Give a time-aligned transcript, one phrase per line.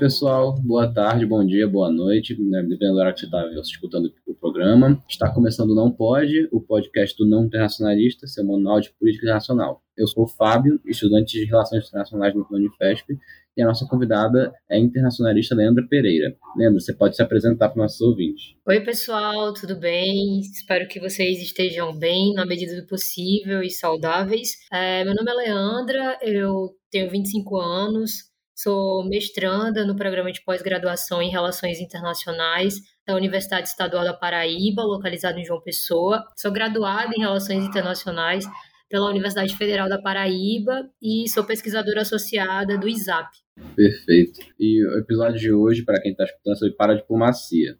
[0.00, 0.58] pessoal.
[0.62, 2.62] Boa tarde, bom dia, boa noite, né?
[2.62, 4.98] dependendo da hora que você está escutando o programa.
[5.06, 9.82] Está começando o Não Pode, o podcast do Não Internacionalista, seu manual de política internacional.
[9.94, 13.14] Eu sou o Fábio, estudante de Relações Internacionais no Unifesp,
[13.54, 16.34] e a nossa convidada é a internacionalista Leandra Pereira.
[16.56, 18.54] Leandra, você pode se apresentar para os nossos ouvintes.
[18.66, 20.40] Oi, pessoal, tudo bem?
[20.40, 24.56] Espero que vocês estejam bem, na medida do possível e saudáveis.
[24.72, 28.29] É, meu nome é Leandra, eu tenho 25 anos,
[28.62, 32.74] Sou mestranda no programa de pós-graduação em Relações Internacionais
[33.06, 36.22] da Universidade Estadual da Paraíba, localizado em João Pessoa.
[36.36, 38.44] Sou graduada em Relações Internacionais
[38.86, 43.30] pela Universidade Federal da Paraíba e sou pesquisadora associada do ISAP.
[43.74, 44.40] Perfeito.
[44.58, 47.78] E o episódio de hoje, para quem está escutando, é sobre paradiplomacia.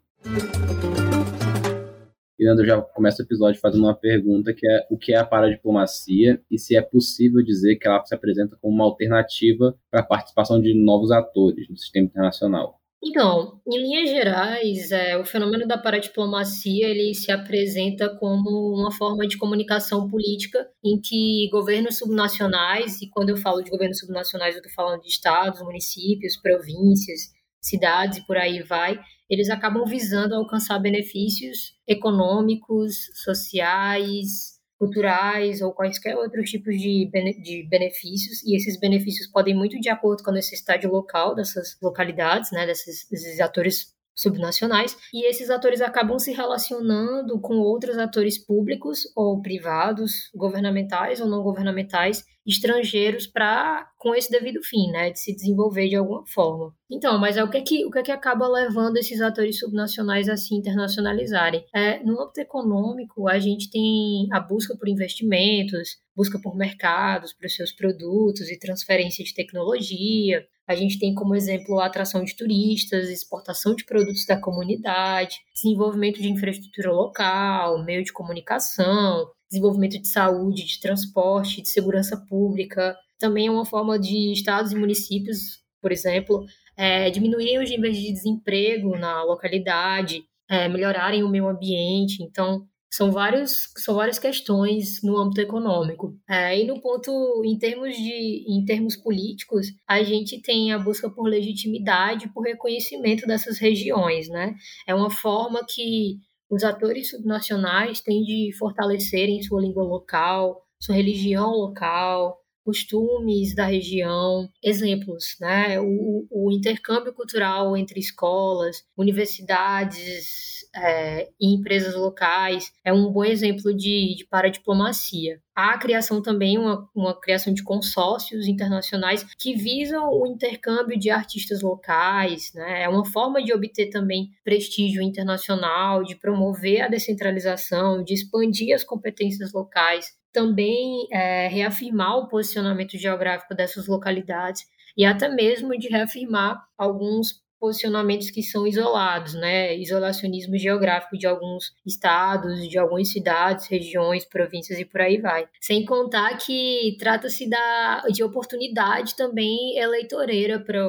[2.41, 6.41] E já começa o episódio fazendo uma pergunta que é o que é a paradiplomacia
[6.49, 10.59] e se é possível dizer que ela se apresenta como uma alternativa para a participação
[10.59, 12.81] de novos atores no sistema internacional.
[13.03, 19.27] Então, em linhas gerais, é, o fenômeno da paradiplomacia ele se apresenta como uma forma
[19.27, 24.61] de comunicação política em que governos subnacionais, e quando eu falo de governos subnacionais, eu
[24.61, 27.29] estou falando de estados, municípios, províncias,
[27.61, 28.99] cidades e por aí vai,
[29.31, 37.09] eles acabam visando alcançar benefícios econômicos, sociais, culturais ou quaisquer outros tipos de,
[37.41, 42.51] de benefícios, e esses benefícios podem muito de acordo com a necessidade local dessas localidades,
[42.51, 49.03] né, desses, desses atores subnacionais, e esses atores acabam se relacionando com outros atores públicos
[49.15, 55.33] ou privados, governamentais ou não governamentais, estrangeiros para com esse devido fim, né, de se
[55.33, 56.73] desenvolver de alguma forma.
[56.89, 59.59] Então, mas é o que é que o que é que acaba levando esses atores
[59.59, 61.63] subnacionais a se internacionalizarem?
[61.73, 67.47] É, no âmbito econômico, a gente tem a busca por investimentos, busca por mercados para
[67.47, 70.45] os seus produtos e transferência de tecnologia.
[70.67, 76.21] A gente tem como exemplo a atração de turistas, exportação de produtos da comunidade, desenvolvimento
[76.21, 82.95] de infraestrutura local, meio de comunicação, desenvolvimento de saúde, de transporte, de segurança pública.
[83.19, 86.45] Também é uma forma de estados e municípios, por exemplo,
[86.77, 92.23] é, diminuírem os níveis de desemprego na localidade, é, melhorarem o meio ambiente.
[92.23, 96.17] Então, são, vários, são várias questões no âmbito econômico.
[96.29, 101.09] É, e no ponto, em termos, de, em termos políticos, a gente tem a busca
[101.09, 104.29] por legitimidade, por reconhecimento dessas regiões.
[104.29, 104.55] Né?
[104.87, 106.19] É uma forma que
[106.51, 114.49] os atores subnacionais têm de fortalecerem sua língua local, sua religião local, costumes da região,
[114.61, 115.79] exemplos, né?
[115.79, 123.73] O, o intercâmbio cultural entre escolas, universidades é, e empresas locais é um bom exemplo
[123.73, 125.41] de, de paradiplomacia.
[125.55, 131.09] Há a criação também, uma, uma criação de consórcios internacionais que visam o intercâmbio de
[131.09, 132.83] artistas locais, né?
[132.83, 138.83] É uma forma de obter também prestígio internacional, de promover a descentralização, de expandir as
[138.83, 144.63] competências locais também é, reafirmar o posicionamento geográfico dessas localidades
[144.95, 149.77] e até mesmo de reafirmar alguns posicionamentos que são isolados, né?
[149.77, 155.47] Isolacionismo geográfico de alguns estados, de algumas cidades, regiões, províncias e por aí vai.
[155.61, 160.83] Sem contar que trata-se da, de oportunidade também eleitoreira para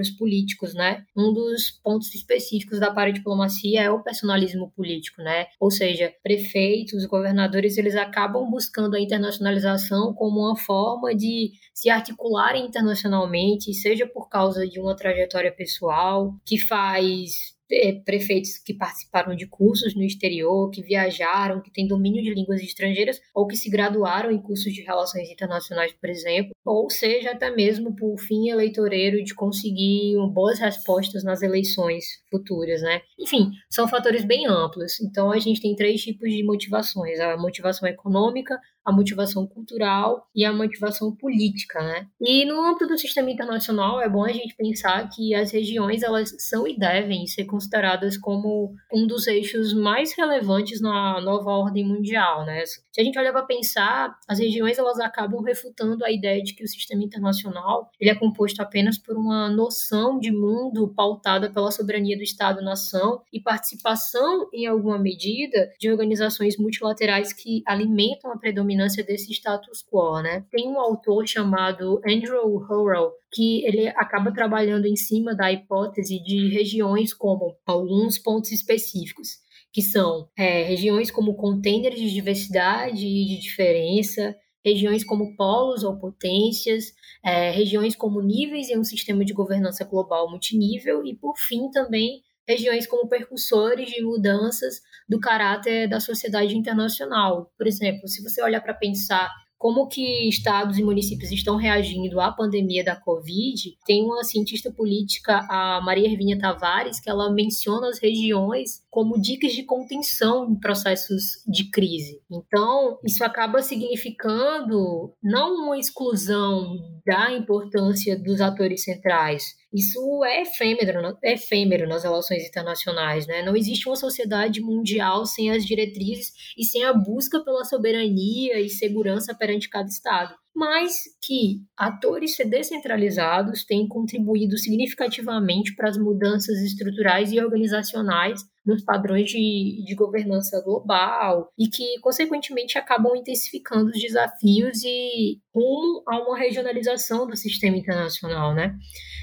[0.00, 1.04] os políticos, né?
[1.14, 5.46] Um dos pontos específicos da paradiplomacia é o personalismo político, né?
[5.60, 12.64] Ou seja, prefeitos, governadores, eles acabam buscando a internacionalização como uma forma de se articularem
[12.64, 16.13] internacionalmente, seja por causa de uma trajetória pessoal,
[16.44, 22.22] que faz é, prefeitos que participaram de cursos no exterior, que viajaram, que têm domínio
[22.22, 26.90] de línguas estrangeiras ou que se graduaram em cursos de relações internacionais, por exemplo, ou
[26.90, 33.00] seja, até mesmo por fim eleitoreiro de conseguir boas respostas nas eleições futuras, né?
[33.18, 35.00] Enfim, são fatores bem amplos.
[35.00, 40.44] Então a gente tem três tipos de motivações: a motivação econômica, a motivação cultural e
[40.44, 42.06] a motivação política, né?
[42.20, 46.34] E no âmbito do sistema internacional é bom a gente pensar que as regiões elas
[46.38, 52.44] são e devem ser consideradas como um dos eixos mais relevantes na nova ordem mundial,
[52.44, 52.64] né?
[52.66, 56.62] Se a gente olha para pensar, as regiões elas acabam refutando a ideia de que
[56.62, 62.16] o sistema internacional ele é composto apenas por uma noção de mundo pautada pela soberania
[62.16, 69.04] do Estado-nação e participação em alguma medida de organizações multilaterais que alimentam a predominância dominância
[69.04, 70.44] desse status quo, né?
[70.50, 76.48] Tem um autor chamado Andrew Hurrell que ele acaba trabalhando em cima da hipótese de
[76.48, 79.28] regiões como alguns pontos específicos,
[79.72, 85.98] que são é, regiões como containers de diversidade e de diferença, regiões como polos ou
[85.98, 86.92] potências,
[87.24, 92.22] é, regiões como níveis em um sistema de governança global multinível e, por fim, também
[92.46, 97.52] regiões como percussores de mudanças do caráter da sociedade internacional.
[97.56, 99.30] Por exemplo, se você olhar para pensar
[99.64, 105.46] como que estados e municípios estão reagindo à pandemia da Covid, tem uma cientista política,
[105.48, 111.42] a Maria Hervínia Tavares, que ela menciona as regiões como dicas de contenção em processos
[111.48, 112.22] de crise.
[112.30, 121.18] Então, isso acaba significando não uma exclusão da importância dos atores centrais, isso é efêmero,
[121.24, 123.42] é efêmero nas relações internacionais, né?
[123.42, 128.68] Não existe uma sociedade mundial sem as diretrizes e sem a busca pela soberania e
[128.68, 137.32] segurança perante cada Estado mas que atores descentralizados têm contribuído significativamente para as mudanças estruturais
[137.32, 144.82] e organizacionais nos padrões de, de governança global e que, consequentemente, acabam intensificando os desafios
[144.84, 148.74] e rumo a uma regionalização do sistema internacional, né?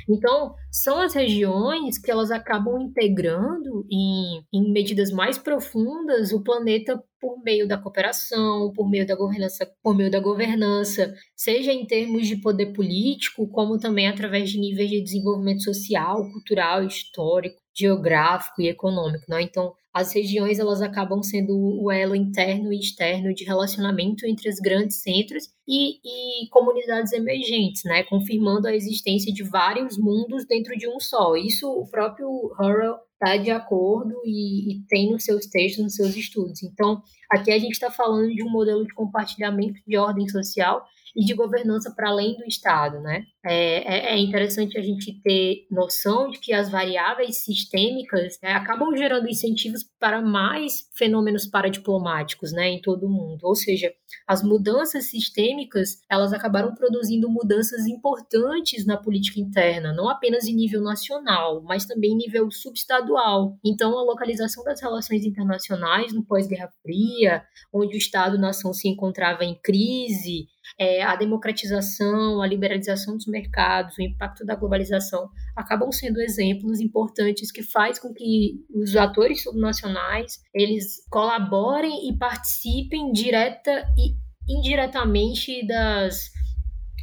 [0.10, 7.02] Então, são as regiões que elas acabam integrando em, em medidas mais profundas o planeta
[7.22, 12.28] por meio da cooperação, por meio da governança, por meio da governança, seja em termos
[12.28, 18.68] de poder político, como também através de níveis de desenvolvimento social, cultural, histórico, geográfico e
[18.68, 19.44] econômico, né?
[19.44, 24.56] Então, as regiões elas acabam sendo o elo interno e externo de relacionamento entre os
[24.56, 28.04] grandes centros e, e, comunidades emergentes, né?
[28.04, 31.36] confirmando a existência de vários mundos dentro de um só.
[31.36, 36.16] Isso o próprio Hurrell está de acordo e, e, tem nos seus textos, nos seus
[36.16, 36.64] estudos.
[36.64, 40.84] Então, aqui a gente está falando de um modelo de compartilhamento de ordem social
[41.16, 43.24] e de governança para além do Estado, né?
[43.44, 48.96] É, é, é, interessante a gente ter noção de que as variáveis sistêmicas né, acabam
[48.96, 53.40] gerando incentivos para mais fenômenos paradiplomáticos né, em todo o mundo.
[53.44, 53.92] Ou seja,
[54.28, 60.82] as mudanças sistêmicas elas acabaram produzindo mudanças importantes na política interna, não apenas em nível
[60.82, 63.58] nacional, mas também em nível subestadual.
[63.66, 67.44] Então, a localização das relações internacionais no pós-Guerra Fria,
[67.74, 70.48] onde o Estado-nação se encontrava em crise,
[70.78, 77.52] é, a democratização, a liberalização dos mercados, o impacto da globalização, acabam sendo exemplos importantes
[77.52, 84.16] que faz com que os atores subnacionais eles colaborem e participem direta e
[84.52, 86.32] indiretamente das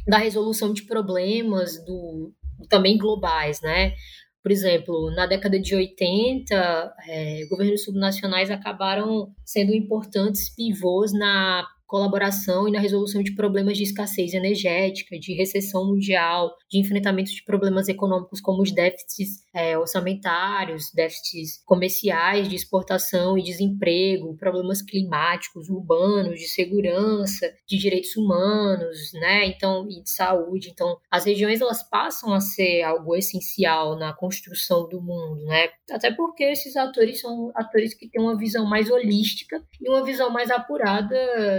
[0.07, 2.33] da resolução de problemas do
[2.67, 3.93] também globais, né?
[4.41, 12.67] Por exemplo, na década de 80, é, governos subnacionais acabaram sendo importantes pivôs na colaboração
[12.67, 17.87] e na resolução de problemas de escassez energética, de recessão mundial, de enfrentamento de problemas
[17.87, 26.39] econômicos como os déficits é, orçamentários, déficits comerciais de exportação e desemprego, problemas climáticos, urbanos,
[26.39, 29.47] de segurança, de direitos humanos, né?
[29.47, 30.69] Então, e de saúde.
[30.69, 35.69] Então, as regiões elas passam a ser algo essencial na construção do mundo, né?
[35.89, 40.29] Até porque esses atores são atores que têm uma visão mais holística e uma visão
[40.29, 41.17] mais apurada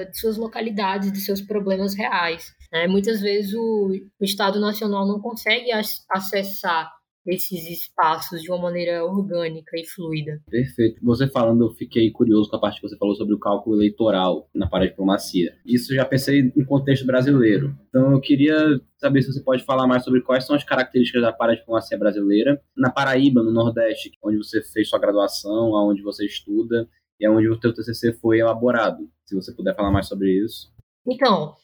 [0.09, 2.53] de suas localidades, de seus problemas reais.
[2.73, 2.87] Né?
[2.87, 3.91] Muitas vezes o,
[4.21, 5.71] o Estado Nacional não consegue
[6.11, 6.91] acessar
[7.27, 10.41] esses espaços de uma maneira orgânica e fluida.
[10.49, 11.01] Perfeito.
[11.03, 14.49] Você falando, eu fiquei curioso com a parte que você falou sobre o cálculo eleitoral
[14.55, 15.55] na paradiplomacia.
[15.65, 17.77] Isso já pensei em contexto brasileiro.
[17.89, 21.33] Então eu queria saber se você pode falar mais sobre quais são as características da
[21.33, 26.89] paradiplomacia brasileira na Paraíba, no Nordeste, onde você fez sua graduação, onde você estuda
[27.21, 29.09] e é onde o teu TCC foi elaborado.
[29.27, 30.73] Se você puder falar mais sobre isso.
[31.07, 31.55] Então,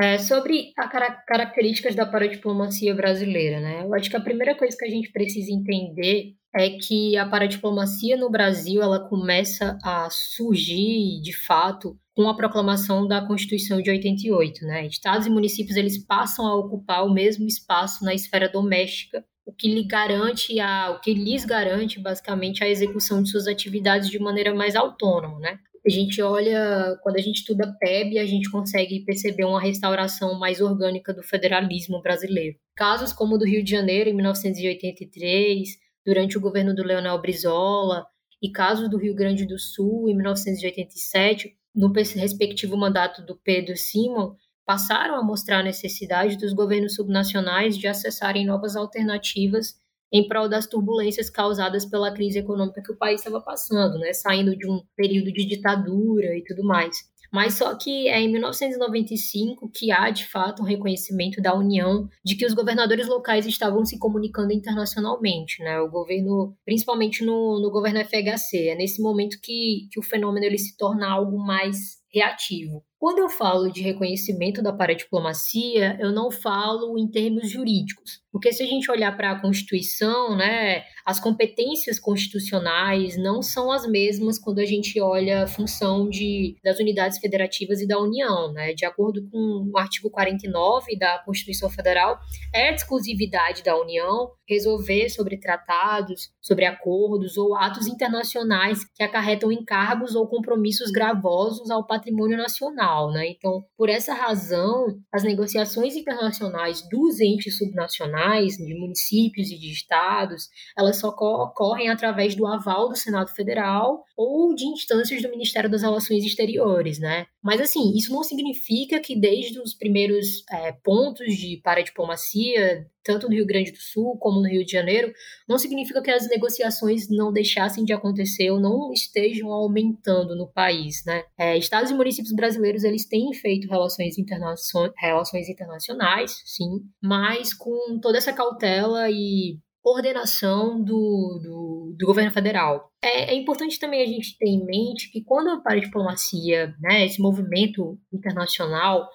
[0.00, 0.90] é, sobre as
[1.26, 3.82] características da paradiplomacia brasileira, né?
[3.82, 8.16] Eu acho que a primeira coisa que a gente precisa entender é que a paradiplomacia
[8.16, 14.64] no Brasil ela começa a surgir, de fato, com a proclamação da Constituição de 88,
[14.64, 14.86] né?
[14.86, 19.66] Estados e municípios eles passam a ocupar o mesmo espaço na esfera doméstica o que
[19.66, 24.54] lhe garante a, o que lhes garante basicamente a execução de suas atividades de maneira
[24.54, 25.58] mais autônoma, né?
[25.86, 30.60] A gente olha, quando a gente estuda PEB, a gente consegue perceber uma restauração mais
[30.60, 32.58] orgânica do federalismo brasileiro.
[32.76, 35.66] Casos como o do Rio de Janeiro, em 1983,
[36.04, 38.04] durante o governo do Leonel Brizola,
[38.42, 44.34] e casos do Rio Grande do Sul, em 1987, no respectivo mandato do Pedro Simon,
[44.68, 49.76] passaram a mostrar a necessidade dos governos subnacionais de acessarem novas alternativas
[50.12, 54.54] em prol das turbulências causadas pela crise econômica que o país estava passando, né, saindo
[54.54, 56.98] de um período de ditadura e tudo mais.
[57.32, 62.36] Mas só que é em 1995 que há, de fato, um reconhecimento da União de
[62.36, 65.80] que os governadores locais estavam se comunicando internacionalmente, né?
[65.80, 70.58] O governo, principalmente no, no governo FHC, é nesse momento que, que o fenômeno ele
[70.58, 72.82] se torna algo mais reativo.
[72.98, 78.60] Quando eu falo de reconhecimento da paradiplomacia, eu não falo em termos jurídicos, porque se
[78.60, 84.58] a gente olhar para a Constituição, né, as competências constitucionais não são as mesmas quando
[84.58, 88.52] a gente olha a função de, das unidades federativas e da União.
[88.52, 88.74] Né?
[88.74, 92.18] De acordo com o artigo 49 da Constituição Federal,
[92.52, 99.52] é de exclusividade da União resolver sobre tratados, sobre acordos ou atos internacionais que acarretam
[99.52, 102.87] encargos ou compromissos gravosos ao patrimônio nacional.
[103.10, 103.28] Né?
[103.28, 110.48] Então, por essa razão, as negociações internacionais dos entes subnacionais, de municípios e de estados,
[110.76, 115.82] elas só ocorrem através do aval do Senado Federal ou de instâncias do Ministério das
[115.82, 117.26] Relações Exteriores, né?
[117.48, 123.32] Mas assim, isso não significa que desde os primeiros é, pontos de paradiplomacia, tanto no
[123.32, 125.10] Rio Grande do Sul como no Rio de Janeiro,
[125.48, 131.02] não significa que as negociações não deixassem de acontecer ou não estejam aumentando no país,
[131.06, 131.24] né?
[131.38, 134.54] É, estados e municípios brasileiros eles têm feito relações, interna
[134.98, 139.58] relações internacionais, sim, mas com toda essa cautela e
[139.88, 142.92] coordenação do, do, do governo federal.
[143.02, 147.20] É, é, importante também a gente ter em mente que quando a paradiplomacia, né, esse
[147.20, 149.08] movimento internacional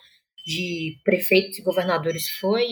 [0.44, 2.66] de prefeitos e governadores foi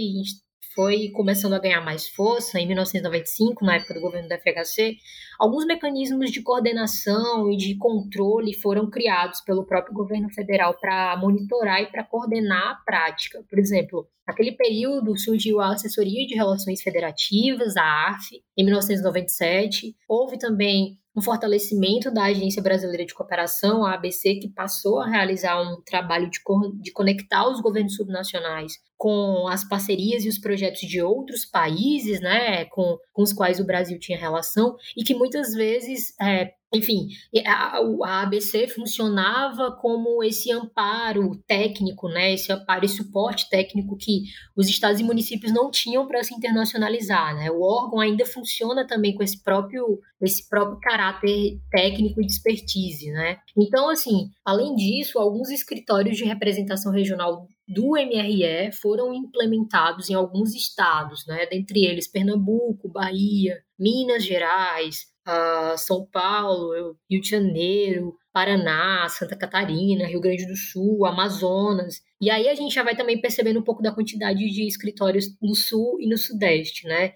[0.74, 4.98] foi começando a ganhar mais força em 1995, na época do governo da FHC,
[5.40, 11.82] alguns mecanismos de coordenação e de controle foram criados pelo próprio governo federal para monitorar
[11.82, 13.44] e para coordenar a prática.
[13.50, 19.96] Por exemplo, naquele período surgiu a Assessoria de Relações Federativas, a ARF, em 1997.
[20.08, 25.62] Houve também um fortalecimento da Agência Brasileira de Cooperação, a ABC, que passou a realizar
[25.62, 26.40] um trabalho de,
[26.82, 32.66] de conectar os governos subnacionais com as parcerias e os projetos de outros países, né,
[32.66, 37.08] com, com os quais o Brasil tinha relação, e que muitas vezes é, enfim,
[37.46, 44.26] a, a ABC funcionava como esse amparo técnico, né, esse amparo e suporte técnico que
[44.56, 47.50] os estados e municípios não tinham para se internacionalizar, né?
[47.50, 53.12] O órgão ainda funciona também com esse próprio esse próprio caráter técnico e de expertise,
[53.12, 53.38] né?
[53.58, 60.54] Então, assim, além disso, alguns escritórios de representação regional do MRE foram implementados em alguns
[60.54, 61.46] estados, né?
[61.46, 70.08] Dentre eles Pernambuco, Bahia, Minas Gerais, uh, São Paulo, Rio de Janeiro, Paraná, Santa Catarina,
[70.08, 72.02] Rio Grande do Sul, Amazonas.
[72.22, 75.54] E aí a gente já vai também percebendo um pouco da quantidade de escritórios no
[75.54, 77.14] Sul e no Sudeste, né?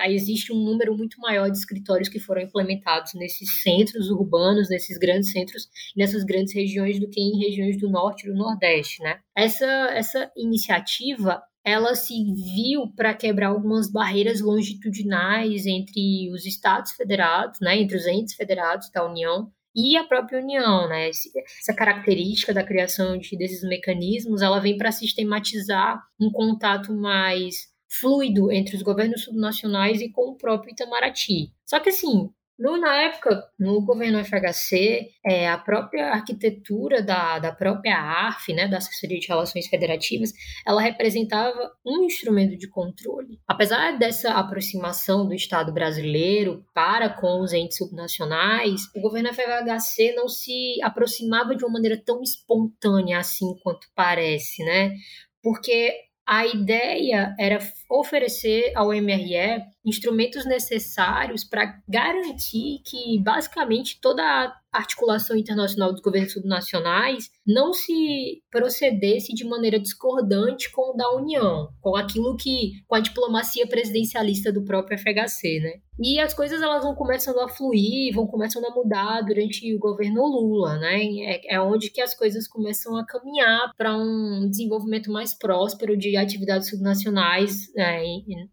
[0.00, 4.98] aí existe um número muito maior de escritórios que foram implementados nesses centros urbanos, nesses
[4.98, 9.20] grandes centros, nessas grandes regiões do que em regiões do Norte e do Nordeste, né?
[9.36, 17.60] Essa, essa iniciativa ela se viu para quebrar algumas barreiras longitudinais entre os estados federados,
[17.60, 21.08] né, entre os entes federados da União e a própria União, né?
[21.08, 28.50] Essa característica da criação de, desses mecanismos, ela vem para sistematizar um contato mais fluido
[28.50, 31.52] entre os governos subnacionais e com o próprio Itamaraty.
[31.64, 37.52] Só que assim, no, na época, no governo FHC, é, a própria arquitetura da, da
[37.52, 40.32] própria ARF, né, da Assessoria de Relações Federativas,
[40.66, 43.40] ela representava um instrumento de controle.
[43.48, 50.28] Apesar dessa aproximação do Estado brasileiro para com os entes subnacionais, o governo FHC não
[50.28, 54.94] se aproximava de uma maneira tão espontânea assim quanto parece, né?
[55.42, 55.92] Porque
[56.26, 57.58] a ideia era
[57.90, 66.32] oferecer ao MRE instrumentos necessários para garantir que, basicamente, toda a articulação internacional dos governos
[66.32, 72.94] subnacionais não se procedesse de maneira discordante com o da União, com aquilo que, com
[72.94, 75.80] a diplomacia presidencialista do próprio FHC, né?
[76.00, 80.26] E as coisas elas vão começando a fluir, vão começando a mudar durante o governo
[80.26, 81.04] Lula, né?
[81.04, 86.16] É, é onde que as coisas começam a caminhar para um desenvolvimento mais próspero de
[86.16, 88.02] atividades subnacionais é,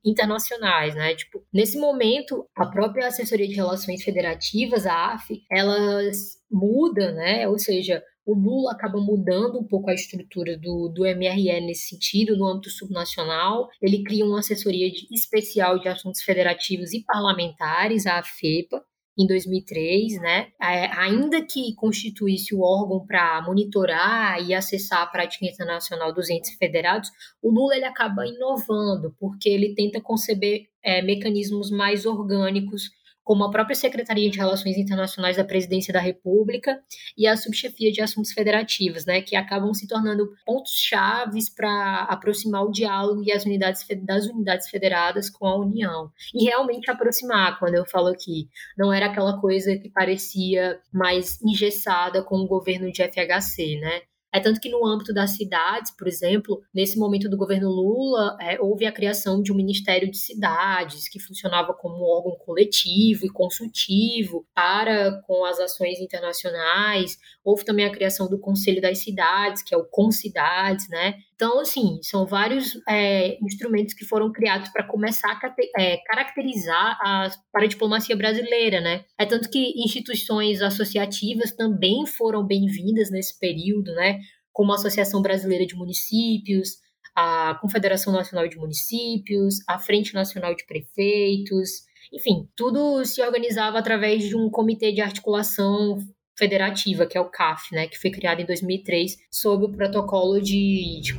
[0.03, 1.15] internacionais, né?
[1.19, 7.47] Tipo, nesse momento, a própria assessoria de relações federativas, a AF, elas muda, né?
[7.47, 12.37] Ou seja, o Lula acaba mudando um pouco a estrutura do, do MRE nesse sentido,
[12.37, 13.67] no âmbito subnacional.
[13.81, 18.83] Ele cria uma assessoria de, especial de assuntos federativos e parlamentares, a AFEPA,
[19.19, 20.47] em 2003, né?
[20.61, 26.55] É, ainda que constituísse o órgão para monitorar e acessar a prática internacional dos entes
[26.55, 27.11] federados,
[27.41, 32.89] o Lula ele acaba inovando, porque ele tenta conceber é, mecanismos mais orgânicos
[33.29, 36.81] como a própria Secretaria de Relações Internacionais da Presidência da República
[37.15, 42.63] e a Subchefia de Assuntos Federativos, né, que acabam se tornando pontos chaves para aproximar
[42.63, 46.09] o diálogo e as unidades das unidades federadas com a União.
[46.33, 52.23] E realmente aproximar, quando eu falo aqui, não era aquela coisa que parecia mais engessada
[52.23, 54.01] com o governo de FHC, né?
[54.31, 58.59] É tanto que no âmbito das cidades, por exemplo, nesse momento do governo Lula, é,
[58.61, 64.45] houve a criação de um Ministério de Cidades, que funcionava como órgão coletivo e consultivo
[64.53, 67.17] para com as ações internacionais.
[67.43, 71.15] Houve também a criação do Conselho das Cidades, que é o Concidades, né?
[71.41, 77.29] Então, assim, são vários é, instrumentos que foram criados para começar a é, caracterizar a
[77.53, 79.05] paradiplomacia brasileira, né?
[79.17, 84.19] É tanto que instituições associativas também foram bem-vindas nesse período, né?
[84.51, 86.71] Como a Associação Brasileira de Municípios,
[87.15, 91.69] a Confederação Nacional de Municípios, a Frente Nacional de Prefeitos,
[92.11, 95.99] enfim, tudo se organizava através de um comitê de articulação
[96.39, 101.01] federativa, que é o CAF, né, que foi criado em 2003 sob o protocolo de,
[101.01, 101.13] de,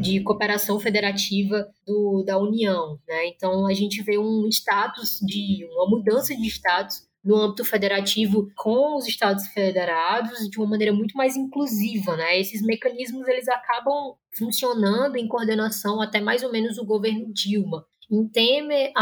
[0.00, 2.98] de cooperação federativa do, da União.
[3.08, 3.28] Né?
[3.28, 8.98] Então, a gente vê um status de uma mudança de status no âmbito federativo com
[8.98, 12.38] os estados federados de uma maneira muito mais inclusiva, né?
[12.38, 17.86] Esses mecanismos eles acabam funcionando em coordenação até mais ou menos o governo Dilma.
[18.10, 18.92] Em Temer,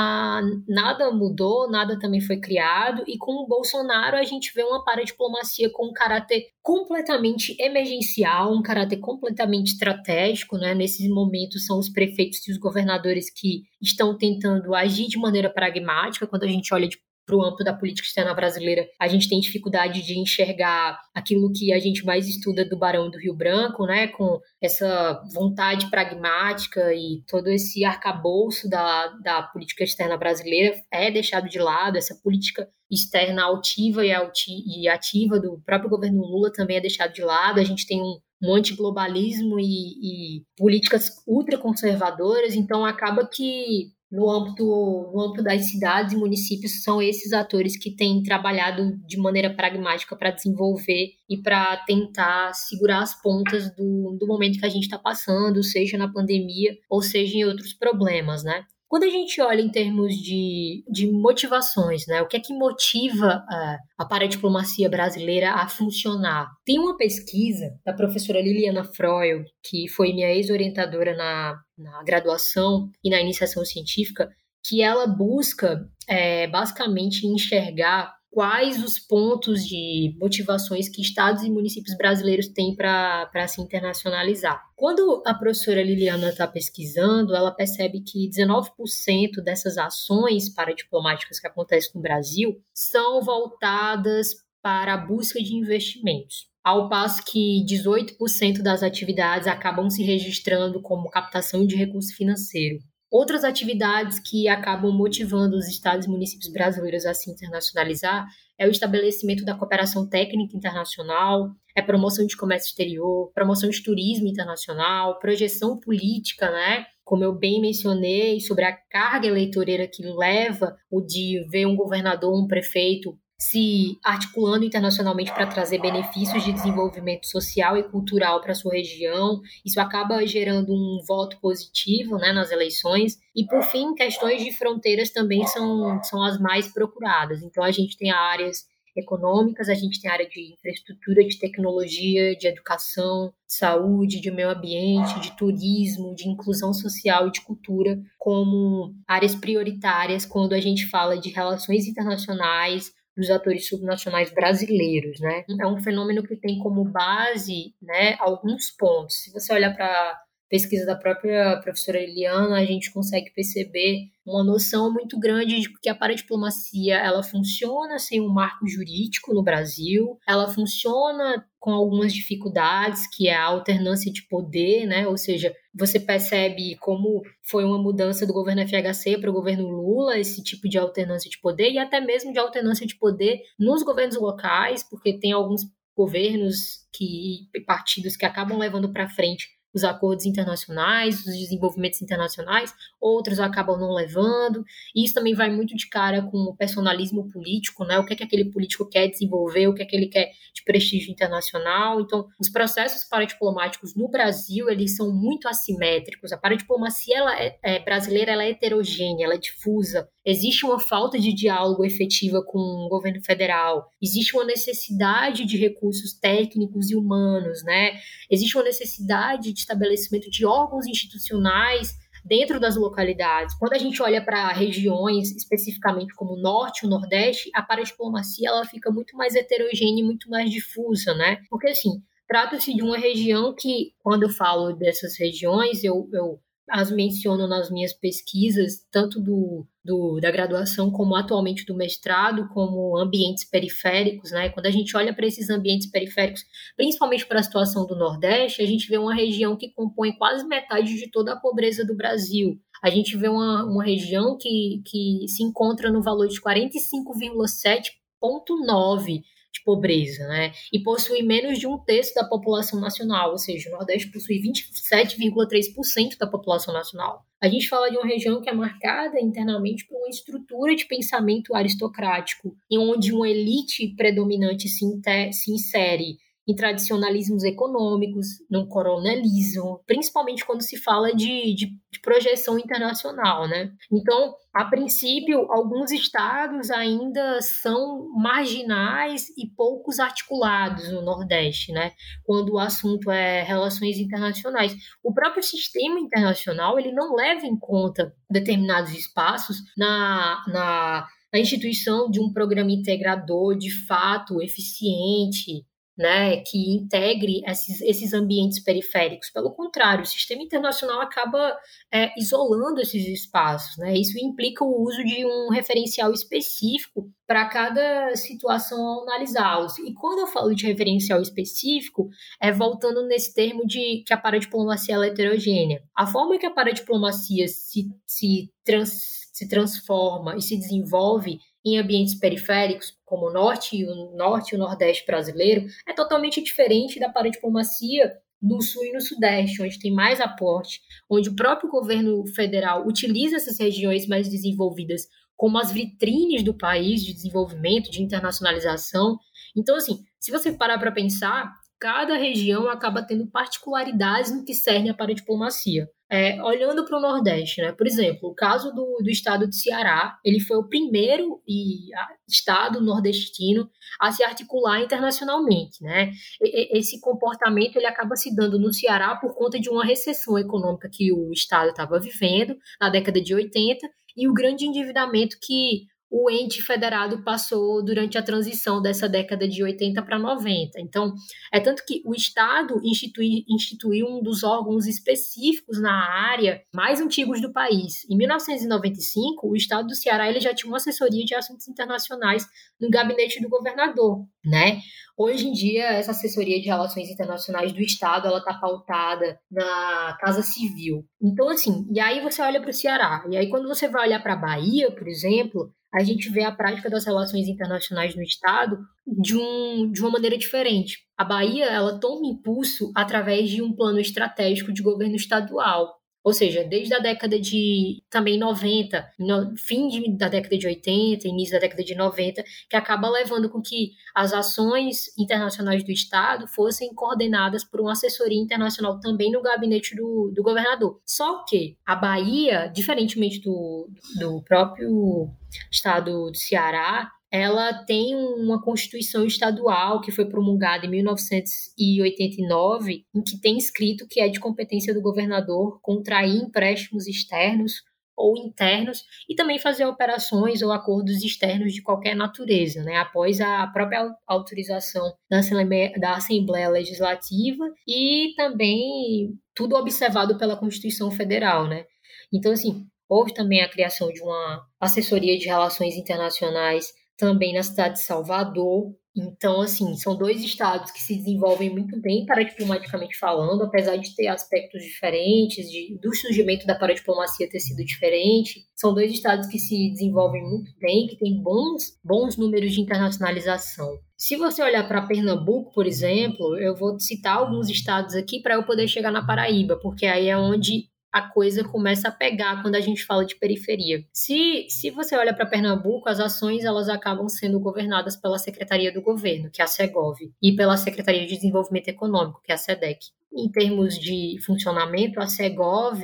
[0.68, 5.70] nada mudou, nada também foi criado, e com o Bolsonaro a gente vê uma paradiplomacia
[5.72, 10.74] com um caráter completamente emergencial, um caráter completamente estratégico, né?
[10.74, 16.26] Nesses momentos são os prefeitos e os governadores que estão tentando agir de maneira pragmática,
[16.26, 19.40] quando a gente olha de para o âmbito da política externa brasileira, a gente tem
[19.40, 24.08] dificuldade de enxergar aquilo que a gente mais estuda do Barão do Rio Branco, né,
[24.08, 31.48] com essa vontade pragmática e todo esse arcabouço da, da política externa brasileira é deixado
[31.48, 37.12] de lado, essa política externa altiva e, ativa do próprio governo Lula também é deixado
[37.12, 43.92] de lado, a gente tem um, um antiglobalismo e, e políticas ultraconservadoras, então acaba que
[44.12, 49.16] no âmbito, no âmbito das cidades e municípios, são esses atores que têm trabalhado de
[49.16, 54.68] maneira pragmática para desenvolver e para tentar segurar as pontas do, do momento que a
[54.68, 58.64] gente está passando, seja na pandemia ou seja em outros problemas, né?
[58.92, 63.42] Quando a gente olha em termos de, de motivações, né, o que é que motiva
[63.48, 66.50] a, a paradiplomacia brasileira a funcionar?
[66.62, 73.08] Tem uma pesquisa da professora Liliana Freud, que foi minha ex-orientadora na, na graduação e
[73.08, 74.28] na iniciação científica,
[74.62, 81.94] que ela busca é, basicamente enxergar quais os pontos de motivações que estados e municípios
[81.98, 84.58] brasileiros têm para se internacionalizar.
[84.74, 91.92] Quando a professora Liliana está pesquisando, ela percebe que 19% dessas ações paradiplomáticas que acontecem
[91.94, 94.28] no Brasil são voltadas
[94.62, 101.10] para a busca de investimentos ao passo que 18% das atividades acabam se registrando como
[101.10, 102.78] captação de recurso financeiro.
[103.12, 108.26] Outras atividades que acabam motivando os estados e municípios brasileiros a se internacionalizar
[108.58, 114.26] é o estabelecimento da cooperação técnica internacional, é promoção de comércio exterior, promoção de turismo
[114.26, 116.86] internacional, projeção política, né?
[117.04, 122.32] Como eu bem mencionei, sobre a carga eleitoreira que leva o de ver um governador,
[122.32, 128.74] um prefeito se articulando internacionalmente para trazer benefícios de desenvolvimento social e cultural para sua
[128.74, 129.40] região.
[129.64, 133.18] Isso acaba gerando um voto positivo né, nas eleições.
[133.34, 137.42] E, por fim, questões de fronteiras também são, são as mais procuradas.
[137.42, 142.46] Então, a gente tem áreas econômicas, a gente tem área de infraestrutura, de tecnologia, de
[142.46, 149.34] educação, saúde, de meio ambiente, de turismo, de inclusão social e de cultura como áreas
[149.34, 155.44] prioritárias quando a gente fala de relações internacionais, dos atores subnacionais brasileiros, né?
[155.60, 159.22] É um fenômeno que tem como base, né, alguns pontos.
[159.22, 160.18] Se você olhar para
[160.52, 165.88] pesquisa da própria professora Eliana, a gente consegue perceber uma noção muito grande de que
[165.88, 173.06] a paradiplomacia ela funciona sem um marco jurídico no Brasil, ela funciona com algumas dificuldades,
[173.06, 175.06] que é a alternância de poder, né?
[175.06, 180.18] Ou seja, você percebe como foi uma mudança do governo FHC para o governo Lula,
[180.18, 184.16] esse tipo de alternância de poder, e até mesmo de alternância de poder nos governos
[184.16, 185.62] locais, porque tem alguns
[185.96, 193.40] governos que partidos que acabam levando para frente os acordos internacionais, os desenvolvimentos internacionais, outros
[193.40, 194.64] acabam não levando.
[194.94, 197.98] E isso também vai muito de cara com o personalismo político, né?
[197.98, 200.62] O que é que aquele político quer desenvolver, o que é que ele quer de
[200.64, 202.00] prestígio internacional.
[202.00, 206.32] Então, os processos paradiplomáticos no Brasil, eles são muito assimétricos.
[206.32, 210.08] A paradiplomacia ela é, é, brasileira ela é heterogênea, ela é difusa.
[210.24, 213.90] Existe uma falta de diálogo efetiva com o governo federal.
[214.00, 217.98] Existe uma necessidade de recursos técnicos e humanos, né?
[218.30, 223.56] Existe uma necessidade de estabelecimento de órgãos institucionais dentro das localidades.
[223.58, 228.48] Quando a gente olha para regiões, especificamente como o Norte e o Nordeste, a paradiplomacia
[228.48, 231.38] ela fica muito mais heterogênea e muito mais difusa, né?
[231.50, 236.90] Porque, assim, trata-se de uma região que, quando eu falo dessas regiões, eu, eu as
[236.90, 243.44] menciono nas minhas pesquisas, tanto do, do, da graduação como atualmente do mestrado, como ambientes
[243.44, 244.48] periféricos, né?
[244.50, 246.44] Quando a gente olha para esses ambientes periféricos,
[246.76, 250.94] principalmente para a situação do Nordeste, a gente vê uma região que compõe quase metade
[250.94, 252.56] de toda a pobreza do Brasil.
[252.82, 259.62] A gente vê uma, uma região que, que se encontra no valor de 45,7,9 de
[259.64, 260.52] pobreza, né?
[260.72, 266.16] E possui menos de um terço da população nacional, ou seja, o Nordeste possui 27,3%
[266.18, 267.24] da população nacional.
[267.40, 271.54] A gente fala de uma região que é marcada internamente por uma estrutura de pensamento
[271.54, 274.86] aristocrático, em onde uma elite predominante se,
[275.32, 282.58] se insere em tradicionalismos econômicos, no coronelismo, principalmente quando se fala de, de, de, projeção
[282.58, 283.70] internacional, né?
[283.92, 291.92] Então, a princípio, alguns estados ainda são marginais e poucos articulados no Nordeste, né?
[292.24, 294.74] Quando o assunto é relações internacionais.
[295.02, 302.10] O próprio sistema internacional, ele não leva em conta determinados espaços na, na a instituição
[302.10, 305.64] de um programa integrador de fato eficiente,
[305.96, 309.30] né, que integre esses, esses ambientes periféricos.
[309.30, 311.56] Pelo contrário, o sistema internacional acaba
[311.92, 313.76] é, isolando esses espaços.
[313.78, 313.94] Né?
[313.94, 319.78] Isso implica o uso de um referencial específico para cada situação ao analisá-los.
[319.78, 322.08] E quando eu falo de referencial específico,
[322.40, 325.82] é voltando nesse termo de que a paradiplomacia é heterogênea.
[325.96, 332.14] A forma que a paradiplomacia se, se, trans, se transforma e se desenvolve em ambientes
[332.14, 337.08] periféricos, como o norte e o norte e o nordeste brasileiro, é totalmente diferente da
[337.08, 342.86] paradiplomacia no sul e no sudeste, onde tem mais aporte, onde o próprio governo federal
[342.86, 349.18] utiliza essas regiões mais desenvolvidas como as vitrines do país de desenvolvimento, de internacionalização.
[349.56, 354.88] Então, assim, se você parar para pensar, cada região acaba tendo particularidades no que serve
[354.88, 355.88] a paradiplomacia.
[356.08, 357.72] É, olhando para o Nordeste, né?
[357.72, 362.08] Por exemplo, o caso do, do estado do Ceará, ele foi o primeiro e, a,
[362.28, 363.68] estado nordestino
[363.98, 366.12] a se articular internacionalmente, né?
[366.40, 370.88] E, esse comportamento ele acaba se dando no Ceará por conta de uma recessão econômica
[370.92, 376.30] que o estado estava vivendo na década de 80 e o grande endividamento que o
[376.30, 380.78] ente federado passou durante a transição dessa década de 80 para 90.
[380.78, 381.14] Então,
[381.50, 387.40] é tanto que o Estado institui, instituiu um dos órgãos específicos na área mais antigos
[387.40, 388.04] do país.
[388.10, 392.46] Em 1995, o Estado do Ceará ele já tinha uma assessoria de assuntos internacionais
[392.78, 394.82] no gabinete do governador, né?
[395.16, 400.42] Hoje em dia, essa assessoria de relações internacionais do Estado, ela está pautada na Casa
[400.42, 401.06] Civil.
[401.22, 404.22] Então, assim, e aí você olha para o Ceará, e aí quando você vai olhar
[404.22, 408.78] para a Bahia, por exemplo, a gente vê a prática das relações internacionais no Estado
[409.06, 410.98] de, um, de uma maneira diferente.
[411.16, 416.01] A Bahia ela toma impulso através de um plano estratégico de governo estadual.
[416.24, 421.26] Ou seja, desde a década de também 90, no, fim de, da década de 80,
[421.26, 426.46] início da década de 90, que acaba levando com que as ações internacionais do Estado
[426.46, 431.00] fossem coordenadas por uma assessoria internacional também no gabinete do, do governador.
[431.04, 435.28] Só que a Bahia, diferentemente do, do próprio
[435.70, 443.40] estado do Ceará, ela tem uma constituição estadual que foi promulgada em 1989, em que
[443.40, 447.82] tem escrito que é de competência do governador contrair empréstimos externos
[448.14, 453.66] ou internos e também fazer operações ou acordos externos de qualquer natureza, né, após a
[453.68, 461.86] própria autorização da Assembleia, da Assembleia Legislativa e também tudo observado pela Constituição Federal, né.
[462.30, 466.92] Então, assim, houve também a criação de uma assessoria de relações internacionais
[467.22, 468.92] também na cidade de Salvador.
[469.14, 474.26] Então, assim, são dois estados que se desenvolvem muito bem paradiplomaticamente falando, apesar de ter
[474.26, 478.64] aspectos diferentes, de, do surgimento da paradiplomacia ter sido diferente.
[478.74, 484.00] São dois estados que se desenvolvem muito bem, que têm bons, bons números de internacionalização.
[484.16, 488.64] Se você olhar para Pernambuco, por exemplo, eu vou citar alguns estados aqui para eu
[488.64, 492.80] poder chegar na Paraíba, porque aí é onde a coisa começa a pegar quando a
[492.80, 494.04] gente fala de periferia.
[494.12, 499.02] Se, se você olha para Pernambuco, as ações elas acabam sendo governadas pela Secretaria do
[499.02, 502.98] Governo, que é a Segov, e pela Secretaria de Desenvolvimento Econômico, que é a SEDEC.
[503.34, 506.00] Em termos de funcionamento, a Segov,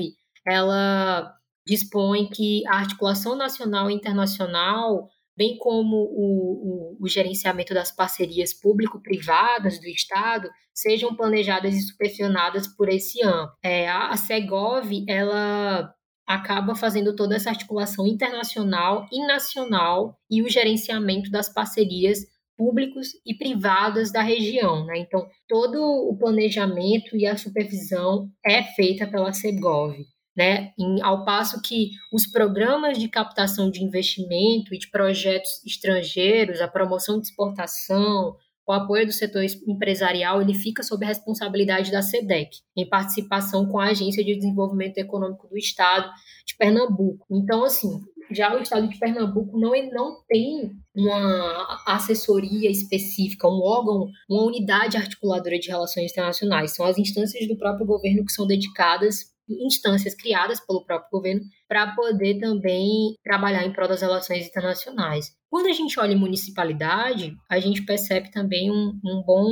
[0.47, 1.35] ela
[1.67, 8.53] dispõe que a articulação nacional e internacional bem como o, o, o gerenciamento das parcerias
[8.53, 13.57] público-privadas do Estado, sejam planejadas e supervisionadas por esse âmbito.
[13.63, 15.95] É, a, a Segov, ela
[16.27, 23.33] acaba fazendo toda essa articulação internacional e nacional e o gerenciamento das parcerias públicos e
[23.33, 24.85] privadas da região.
[24.87, 24.99] Né?
[24.99, 30.05] Então, todo o planejamento e a supervisão é feita pela SEGOV.
[30.39, 30.73] Né?
[30.79, 36.69] Em, ao passo que os programas de captação de investimento e de projetos estrangeiros, a
[36.69, 42.59] promoção de exportação, o apoio do setor empresarial ele fica sob a responsabilidade da SEDEC,
[42.77, 46.09] em participação com a Agência de Desenvolvimento Econômico do Estado
[46.47, 47.27] de Pernambuco.
[47.33, 54.09] Então, assim, já o Estado de Pernambuco não, não tem uma assessoria específica, um órgão,
[54.31, 56.77] uma unidade articuladora de relações internacionais.
[56.77, 61.95] São as instâncias do próprio governo que são dedicadas instâncias criadas pelo próprio governo para
[61.95, 65.37] poder também trabalhar em prol das relações internacionais.
[65.51, 69.49] Quando a gente olha em municipalidade, a gente percebe também um, um bom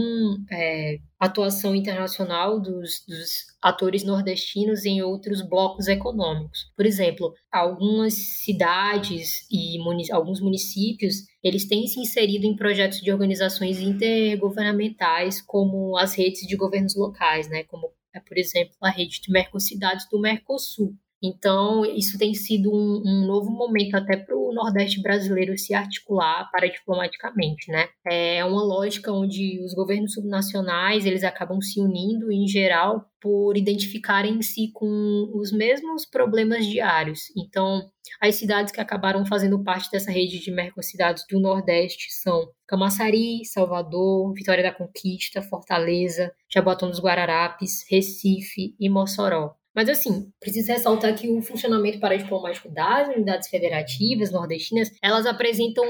[0.53, 6.71] é, atuação internacional dos, dos, atores nordestinos em outros blocos econômicos.
[6.77, 13.13] Por exemplo, algumas cidades e munic alguns municípios eles têm se inserido em projetos de
[13.13, 19.31] organizações intergovernamentais, como as redes de governos locais, né, como por exemplo, a rede de
[19.31, 20.97] mercocidades do Mercosul.
[21.23, 26.49] Então, isso tem sido um, um novo momento até para o Nordeste brasileiro se articular
[26.51, 27.89] para diplomaticamente, né?
[28.07, 34.71] É uma lógica onde os governos subnacionais eles acabam se unindo em geral por identificarem-se
[34.73, 37.33] com os mesmos problemas diários.
[37.37, 43.45] Então, as cidades que acabaram fazendo parte dessa rede de mercocidades do Nordeste são Camaçari,
[43.45, 49.55] Salvador, Vitória da Conquista, Fortaleza, Jabotão dos Guararapes, Recife e Mossoró.
[49.77, 55.85] Mas, assim, preciso ressaltar que o funcionamento paradiplomático das unidades federativas nordestinas, elas apresentam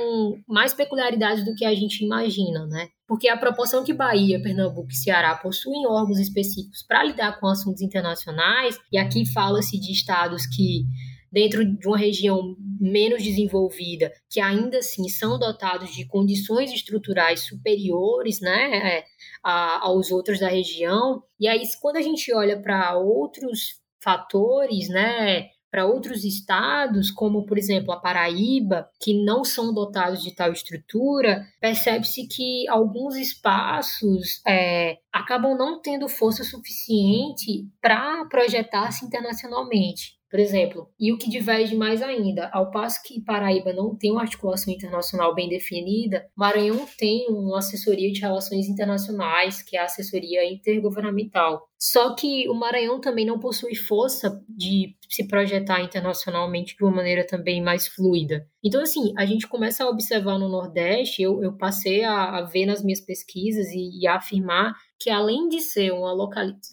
[0.48, 2.88] mais peculiaridades do que a gente imagina, né?
[3.06, 7.80] Porque a proporção que Bahia, Pernambuco e Ceará possuem órgãos específicos para lidar com assuntos
[7.80, 10.84] internacionais, e aqui fala-se de estados que
[11.30, 18.40] dentro de uma região menos desenvolvida, que ainda assim são dotados de condições estruturais superiores
[18.40, 19.04] né, é,
[19.42, 21.22] a, aos outros da região.
[21.38, 27.58] E aí, quando a gente olha para outros fatores, né, para outros estados, como por
[27.58, 34.96] exemplo a Paraíba, que não são dotados de tal estrutura, percebe-se que alguns espaços é,
[35.12, 40.15] acabam não tendo força suficiente para projetar-se internacionalmente.
[40.30, 44.22] Por exemplo, e o que diverge mais ainda, ao passo que Paraíba não tem uma
[44.22, 50.44] articulação internacional bem definida, Maranhão tem uma assessoria de relações internacionais, que é a assessoria
[50.44, 51.62] intergovernamental.
[51.78, 57.24] Só que o Maranhão também não possui força de se projetar internacionalmente de uma maneira
[57.24, 58.48] também mais fluida.
[58.64, 62.66] Então, assim, a gente começa a observar no Nordeste, eu, eu passei a, a ver
[62.66, 66.12] nas minhas pesquisas e, e a afirmar que além de ser uma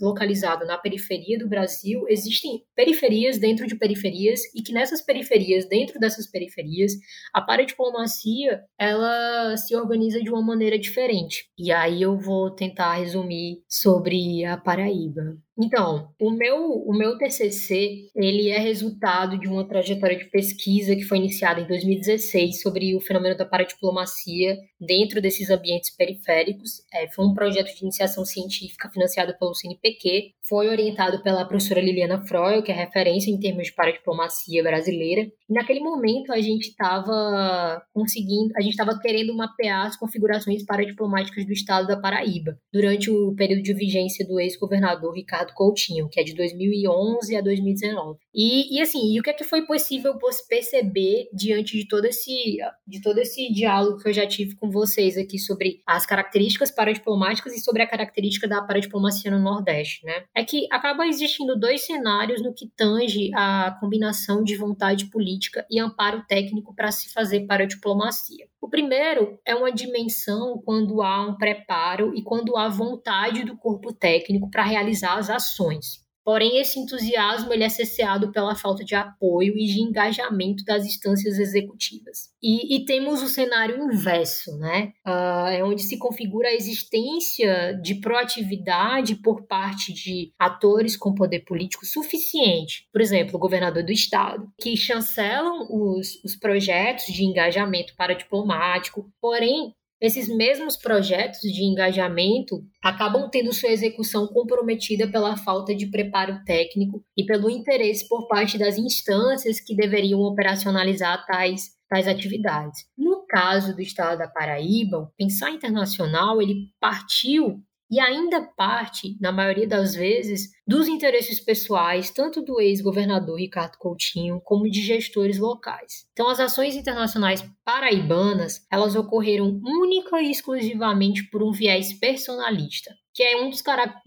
[0.02, 6.00] localizada na periferia do Brasil, existem periferias dentro de periferias e que nessas periferias, dentro
[6.00, 6.94] dessas periferias,
[7.34, 11.50] a paradiplomacia, ela se organiza de uma maneira diferente.
[11.58, 15.38] E aí eu vou tentar resumir sobre a Paraíba.
[15.58, 21.04] Então, o meu, o meu TCC, ele é resultado de uma trajetória de pesquisa que
[21.04, 26.84] foi iniciada em 2016 sobre o fenômeno da paradiplomacia dentro desses ambientes periféricos.
[26.92, 32.26] É, foi um projeto de iniciação científica financiado pelo CNPq, foi orientado pela professora Liliana
[32.26, 35.22] Freud, que é referência em termos de paradiplomacia brasileira.
[35.50, 41.46] E naquele momento a gente estava conseguindo, a gente estava querendo mapear as configurações paradiplomáticas
[41.46, 46.20] do estado da Paraíba, durante o período de vigência do ex-governador Ricardo Ricardo Coutinho, que
[46.20, 48.20] é de 2011 a 2019.
[48.34, 52.58] E, e assim, e o que é que foi possível perceber diante de todo esse
[52.88, 57.54] de todo esse diálogo que eu já tive com vocês aqui sobre as características paradiplomáticas
[57.54, 60.24] e sobre a característica da paradiplomacia no Nordeste, né?
[60.36, 65.80] É que acaba existindo dois cenários no que tange a combinação de vontade política e
[65.80, 68.48] amparo técnico para se fazer paradiplomacia.
[68.63, 73.91] O primeiro é uma dimensão quando há um preparo e quando há vontade do corpo
[73.91, 76.02] técnico para realizar as ações.
[76.24, 81.38] Porém, esse entusiasmo ele é cesseado pela falta de apoio e de engajamento das instâncias
[81.38, 82.30] executivas.
[82.42, 84.94] E, e temos o cenário inverso, né?
[85.06, 91.42] Uh, é onde se configura a existência de proatividade por parte de atores com poder
[91.42, 97.94] político suficiente, por exemplo, o governador do estado, que chancelam os, os projetos de engajamento
[97.96, 105.74] para diplomático, porém esses mesmos projetos de engajamento acabam tendo sua execução comprometida pela falta
[105.74, 112.06] de preparo técnico e pelo interesse por parte das instâncias que deveriam operacionalizar tais, tais
[112.06, 112.82] atividades.
[112.98, 117.63] No caso do estado da Paraíba, o Pensar Internacional ele partiu
[117.94, 124.42] e ainda parte, na maioria das vezes, dos interesses pessoais tanto do ex-governador Ricardo Coutinho
[124.44, 126.08] como de gestores locais.
[126.12, 133.22] Então, as ações internacionais paraibanas, elas ocorreram única e exclusivamente por um viés personalista que
[133.22, 133.52] é uma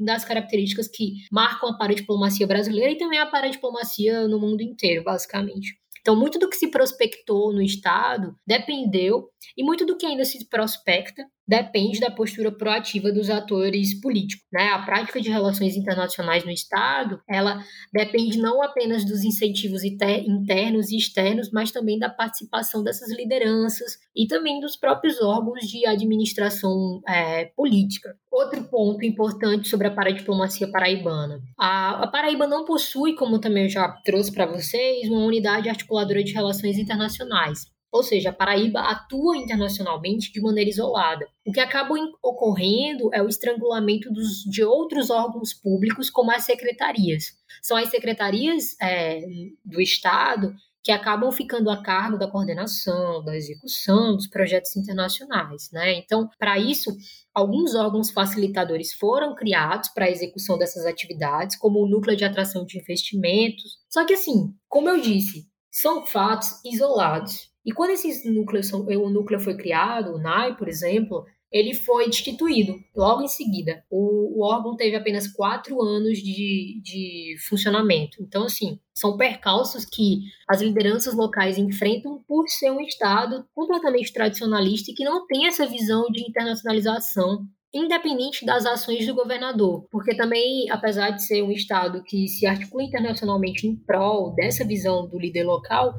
[0.00, 5.78] das características que marcam a paradiplomacia brasileira e também a paradiplomacia no mundo inteiro, basicamente.
[6.00, 10.44] Então, muito do que se prospectou no Estado dependeu, e muito do que ainda se
[10.48, 14.44] prospecta, depende da postura proativa dos atores políticos.
[14.52, 14.68] Né?
[14.68, 20.96] A prática de relações internacionais no Estado, ela depende não apenas dos incentivos internos e
[20.96, 27.46] externos, mas também da participação dessas lideranças e também dos próprios órgãos de administração é,
[27.56, 28.16] política.
[28.32, 31.40] Outro ponto importante sobre a paradiplomacia paraibana.
[31.58, 36.22] A, a Paraíba não possui, como também eu já trouxe para vocês, uma unidade articuladora
[36.22, 37.75] de relações internacionais.
[37.96, 41.26] Ou seja, a Paraíba atua internacionalmente de maneira isolada.
[41.46, 47.32] O que acaba ocorrendo é o estrangulamento dos, de outros órgãos públicos, como as secretarias.
[47.62, 49.24] São as secretarias é,
[49.64, 50.54] do Estado
[50.84, 55.70] que acabam ficando a cargo da coordenação, da execução dos projetos internacionais.
[55.72, 55.94] Né?
[55.94, 56.94] Então, para isso,
[57.34, 62.64] alguns órgãos facilitadores foram criados para a execução dessas atividades, como o Núcleo de Atração
[62.66, 63.78] de Investimentos.
[63.88, 67.50] Só que, assim, como eu disse, são fatos isolados.
[67.66, 72.78] E quando esses núcleos o núcleo foi criado, o NAI, por exemplo, ele foi destituído
[72.94, 73.84] logo em seguida.
[73.90, 78.18] O, o órgão teve apenas quatro anos de, de funcionamento.
[78.20, 84.92] Então, assim, são percalços que as lideranças locais enfrentam por ser um Estado completamente tradicionalista
[84.92, 90.70] e que não tem essa visão de internacionalização independente das ações do governador, porque também,
[90.70, 95.44] apesar de ser um estado que se articula internacionalmente em prol dessa visão do líder
[95.44, 95.94] local,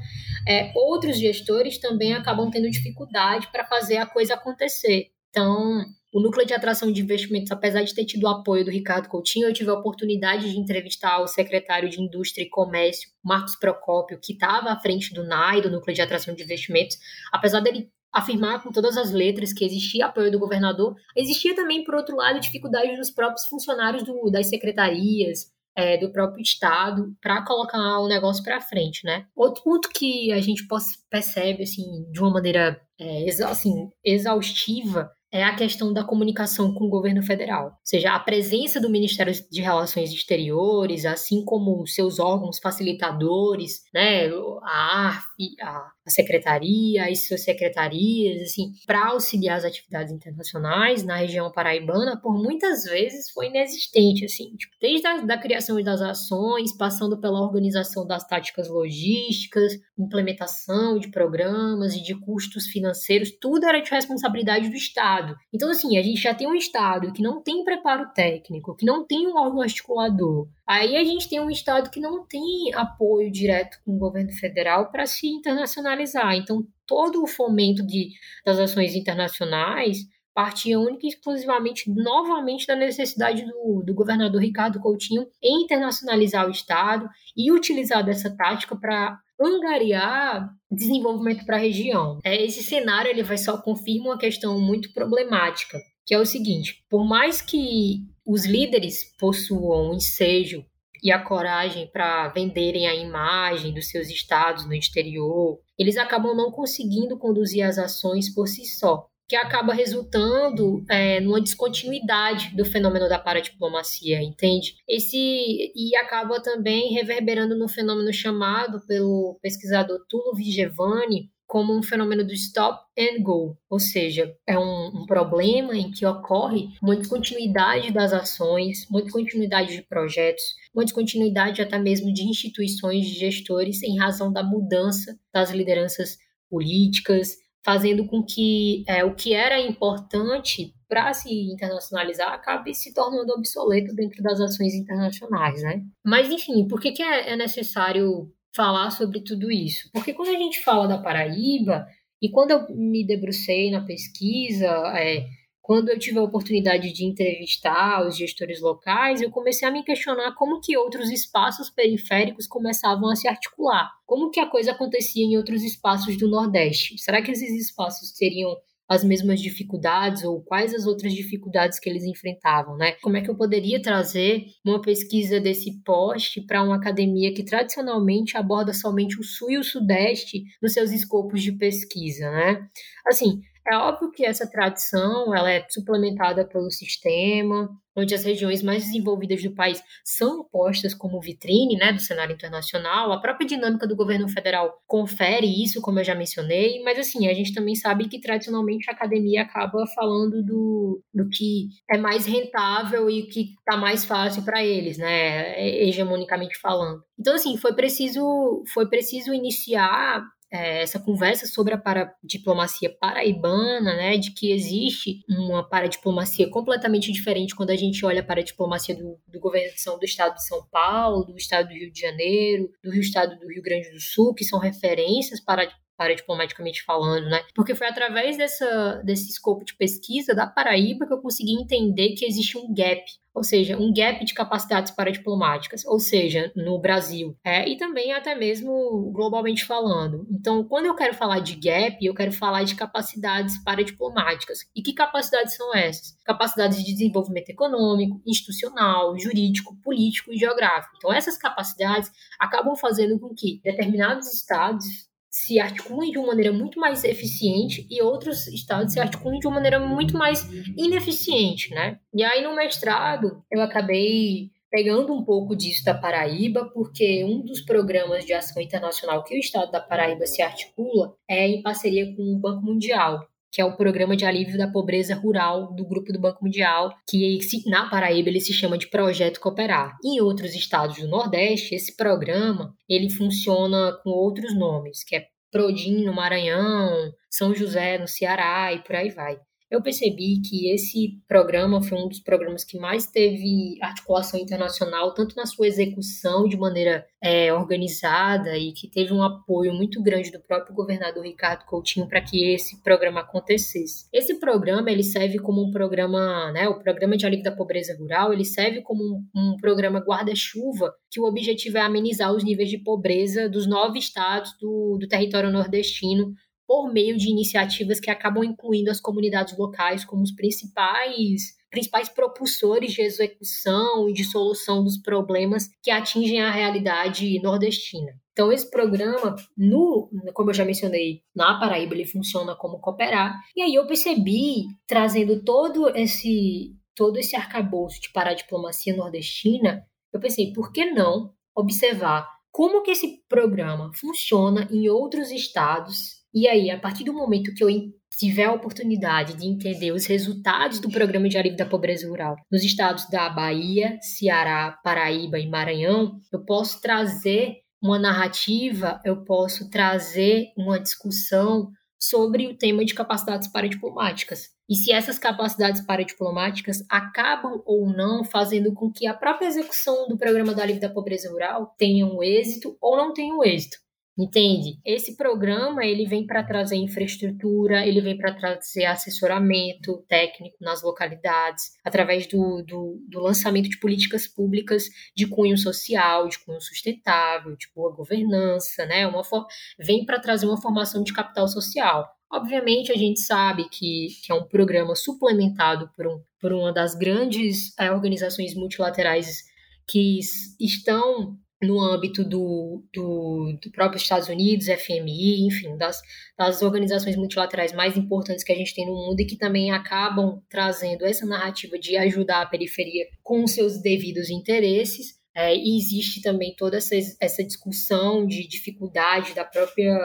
[0.47, 5.07] é, outros gestores também acabam tendo dificuldade para fazer a coisa acontecer.
[5.29, 9.09] Então, o núcleo de atração de investimentos, apesar de ter tido o apoio do Ricardo
[9.09, 14.19] Coutinho, eu tive a oportunidade de entrevistar o secretário de Indústria e Comércio, Marcos Procópio,
[14.19, 16.97] que estava à frente do NAI, do núcleo de atração de investimentos.
[17.31, 21.95] Apesar dele afirmar com todas as letras que existia apoio do governador, existia também, por
[21.95, 27.99] outro lado, dificuldade dos próprios funcionários do, das secretarias, é, do próprio Estado, para colocar
[27.99, 29.27] o negócio para frente, né?
[29.36, 30.65] Outro ponto que a gente
[31.10, 36.89] percebe, assim, de uma maneira é, assim, exaustiva, é a questão da comunicação com o
[36.89, 37.65] governo federal.
[37.65, 44.30] Ou seja, a presença do Ministério de Relações Exteriores, assim como seus órgãos facilitadores, né,
[44.63, 45.27] a ARF,
[45.62, 52.17] a a secretaria, as suas secretarias, assim, para auxiliar as atividades internacionais na região paraibana,
[52.19, 57.41] por muitas vezes foi inexistente, assim, tipo, desde a da criação das ações, passando pela
[57.41, 64.69] organização das táticas logísticas, implementação de programas e de custos financeiros, tudo era de responsabilidade
[64.69, 65.35] do Estado.
[65.53, 69.05] Então, assim, a gente já tem um Estado que não tem preparo técnico, que não
[69.05, 73.77] tem um órgão articulador, Aí a gente tem um Estado que não tem apoio direto
[73.86, 76.36] com o governo federal para se internacionalizar.
[76.36, 78.12] Então, todo o fomento de,
[78.45, 79.99] das ações internacionais
[80.34, 86.51] partia única e exclusivamente, novamente, da necessidade do, do governador Ricardo Coutinho em internacionalizar o
[86.51, 92.19] Estado e utilizar dessa tática para angariar desenvolvimento para a região.
[92.23, 96.84] É, esse cenário ele vai só confirma uma questão muito problemática, que é o seguinte:
[96.89, 100.65] por mais que os líderes possuam o ensejo
[101.01, 106.51] e a coragem para venderem a imagem dos seus estados no exterior, eles acabam não
[106.51, 113.07] conseguindo conduzir as ações por si só, que acaba resultando é, numa descontinuidade do fenômeno
[113.07, 114.75] da paradiplomacia, entende?
[114.87, 122.25] Esse e acaba também reverberando no fenômeno chamado pelo pesquisador Tulo Vigevani como um fenômeno
[122.25, 127.91] do stop and go, ou seja, é um, um, problema em que ocorre uma descontinuidade
[127.93, 130.43] das ações, uma descontinuidade de projetos,
[130.75, 136.17] uma descontinuidade até mesmo de instituições de gestores em razão da mudança das lideranças
[136.49, 143.33] políticas, fazendo com que é, o que era importante para se internacionalizar acabe se tornando
[143.33, 145.81] obsoleto dentro das ações internacionais, né?
[146.05, 149.89] Mas enfim, por que, que é, é necessário falar sobre tudo isso.
[149.93, 151.87] Porque quando a gente fala da Paraíba,
[152.19, 154.67] e quando eu me debrucei na pesquisa,
[154.97, 155.27] é,
[155.62, 160.33] quando eu tive a oportunidade de entrevistar os gestores locais, eu comecei a me questionar
[160.33, 163.91] como que outros espaços periféricos começavam a se articular.
[164.05, 166.97] Como que a coisa acontecia em outros espaços do Nordeste?
[166.97, 168.58] Será que esses espaços teriam
[168.88, 172.94] as mesmas dificuldades ou quais as outras dificuldades que eles enfrentavam, né?
[173.02, 178.38] Como é que eu poderia trazer uma pesquisa desse poste para uma academia que tradicionalmente
[178.38, 182.67] aborda somente o sul e o sudeste nos seus escopos de pesquisa, né?
[183.06, 188.85] Assim, é óbvio que essa tradição ela é suplementada pelo sistema, onde as regiões mais
[188.85, 193.11] desenvolvidas do país são postas como vitrine né, do cenário internacional.
[193.11, 197.33] A própria dinâmica do governo federal confere isso, como eu já mencionei, mas assim, a
[197.33, 203.09] gente também sabe que tradicionalmente a academia acaba falando do, do que é mais rentável
[203.09, 207.01] e o que está mais fácil para eles, né, hegemonicamente falando.
[207.19, 214.17] Então, assim, foi preciso, foi preciso iniciar é, essa conversa sobre a paradiplomacia paraibana, né,
[214.17, 219.19] de que existe uma paradiplomacia completamente diferente quando a gente olha para a diplomacia do,
[219.27, 223.02] do governo do estado de São Paulo, do estado do Rio de Janeiro, do Rio
[223.02, 227.43] estado do Rio Grande do Sul, que são referências para para diplomaticamente falando, né?
[227.56, 232.25] Porque foi através dessa, desse escopo de pesquisa da Paraíba que eu consegui entender que
[232.25, 237.67] existe um gap, ou seja, um gap de capacidades paradiplomáticas, ou seja, no Brasil, é,
[237.67, 240.27] e também até mesmo globalmente falando.
[240.29, 244.60] Então, quando eu quero falar de gap, eu quero falar de capacidades paradiplomáticas.
[244.75, 246.15] E que capacidades são essas?
[246.23, 250.95] Capacidades de desenvolvimento econômico, institucional, jurídico, político e geográfico.
[250.98, 255.06] Então, essas capacidades acabam fazendo com que determinados estados
[255.38, 259.56] se articulem de uma maneira muito mais eficiente e outros estados se articulem de uma
[259.56, 262.00] maneira muito mais ineficiente, né?
[262.12, 267.62] E aí no mestrado eu acabei pegando um pouco disso da Paraíba, porque um dos
[267.62, 272.23] programas de ação internacional que o estado da Paraíba se articula é em parceria com
[272.23, 273.23] o Banco Mundial,
[273.58, 277.39] que é o programa de alívio da pobreza rural do grupo do Banco Mundial, que
[277.65, 279.97] na Paraíba ele se chama de Projeto Cooperar.
[280.05, 286.05] Em outros estados do Nordeste, esse programa ele funciona com outros nomes, que é Prodim
[286.05, 289.39] no Maranhão, São José no Ceará e por aí vai
[289.69, 295.35] eu percebi que esse programa foi um dos programas que mais teve articulação internacional, tanto
[295.35, 300.39] na sua execução de maneira é, organizada e que teve um apoio muito grande do
[300.39, 304.07] próprio governador Ricardo Coutinho para que esse programa acontecesse.
[304.13, 308.31] Esse programa ele serve como um programa, né, o programa de alívio da pobreza rural,
[308.31, 312.77] ele serve como um, um programa guarda-chuva que o objetivo é amenizar os níveis de
[312.77, 316.33] pobreza dos nove estados do, do território nordestino
[316.67, 322.93] por meio de iniciativas que acabam incluindo as comunidades locais como os principais principais propulsores
[322.93, 328.13] de execução e de solução dos problemas que atingem a realidade nordestina.
[328.31, 333.35] Então, esse programa, no, como eu já mencionei, na Paraíba, ele funciona como cooperar.
[333.55, 340.51] E aí eu percebi, trazendo todo esse todo esse arcabouço de paradiplomacia nordestina, eu pensei,
[340.51, 346.80] por que não observar como que esse programa funciona em outros estados e aí, a
[346.80, 347.69] partir do momento que eu
[348.17, 352.63] tiver a oportunidade de entender os resultados do programa de alívio da pobreza rural nos
[352.63, 360.48] estados da Bahia, Ceará, Paraíba e Maranhão, eu posso trazer uma narrativa, eu posso trazer
[360.58, 364.50] uma discussão sobre o tema de capacidades paradiplomáticas.
[364.69, 370.17] E se essas capacidades paradiplomáticas acabam ou não fazendo com que a própria execução do
[370.17, 373.78] programa do alívio da pobreza rural tenha um êxito ou não tenha um êxito.
[374.17, 374.79] Entende?
[374.83, 381.73] Esse programa ele vem para trazer infraestrutura, ele vem para trazer assessoramento técnico nas localidades,
[381.85, 387.67] através do, do, do, lançamento de políticas públicas de cunho social, de cunho sustentável, de
[387.75, 389.05] boa governança, né?
[389.05, 389.45] Uma for...
[389.77, 392.09] Vem para trazer uma formação de capital social.
[392.31, 396.95] Obviamente, a gente sabe que, que é um programa suplementado por, um, por uma das
[396.95, 399.43] grandes é, organizações multilaterais
[399.87, 400.19] que
[400.59, 406.01] estão no âmbito do, do, do, próprio Estados Unidos, FMI, enfim, das,
[406.37, 410.41] das organizações multilaterais mais importantes que a gente tem no mundo e que também acabam
[410.49, 415.17] trazendo essa narrativa de ajudar a periferia com seus devidos interesses.
[415.35, 419.95] É, e existe também toda essa, essa discussão de dificuldade da própria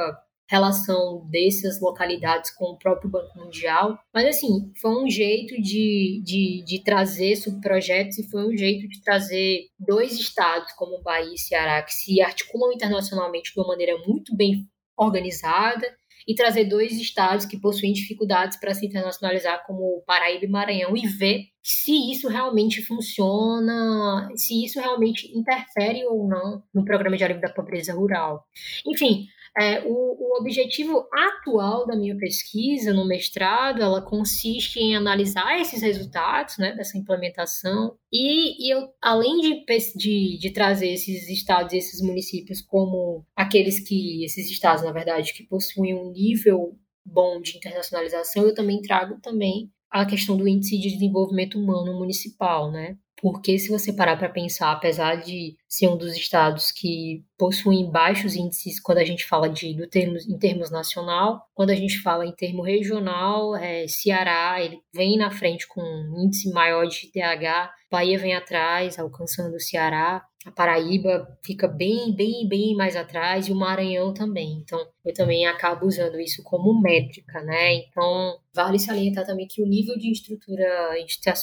[0.52, 3.98] relação dessas localidades com o próprio Banco Mundial.
[4.12, 9.00] Mas, assim, foi um jeito de, de, de trazer subprojetos e foi um jeito de
[9.02, 14.36] trazer dois estados, como Bahia e Ceará, que se articulam internacionalmente de uma maneira muito
[14.36, 15.86] bem organizada
[16.28, 21.06] e trazer dois estados que possuem dificuldades para se internacionalizar, como Paraíba e Maranhão, e
[21.08, 27.42] ver se isso realmente funciona, se isso realmente interfere ou não no programa de alívio
[27.42, 28.44] da pobreza rural.
[28.86, 29.26] Enfim,
[29.58, 35.82] é, o, o, objetivo atual da minha pesquisa no mestrado, ela consiste em analisar esses
[35.82, 41.78] resultados, né, dessa implementação, e, e eu, além de, de, de trazer esses estados e
[41.78, 47.56] esses municípios como aqueles que, esses estados, na verdade, que possuem um nível bom de
[47.56, 52.96] internacionalização, eu também trago também a questão do índice de desenvolvimento humano municipal, né?
[53.20, 58.34] Porque se você parar para pensar, apesar de ser um dos estados que possuem baixos
[58.34, 62.26] índices quando a gente fala de do termos, em termos nacional, quando a gente fala
[62.26, 67.70] em termo regional, é, Ceará ele vem na frente com um índice maior de IDH,
[67.88, 73.52] Bahia vem atrás, alcançando o Ceará, a Paraíba fica bem, bem, bem mais atrás e
[73.52, 74.54] o Maranhão também.
[74.54, 77.74] Então, eu também acabo usando isso como métrica, né?
[77.74, 80.94] Então, vale salientar também que o nível de estrutura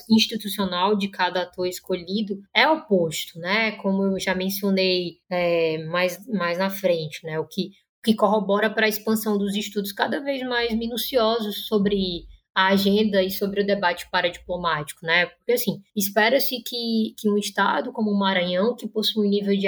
[0.10, 3.72] institucional de cada ator escolhido é oposto, né?
[3.74, 7.39] Como eu já mencionei é, mais, mais na frente, né?
[7.39, 12.26] O que, o que corrobora para a expansão dos estudos cada vez mais minuciosos sobre
[12.60, 15.28] a agenda e sobre o debate paradiplomático, né?
[15.28, 19.66] Porque, assim, espera-se que, que um Estado como o Maranhão, que possui um nível de,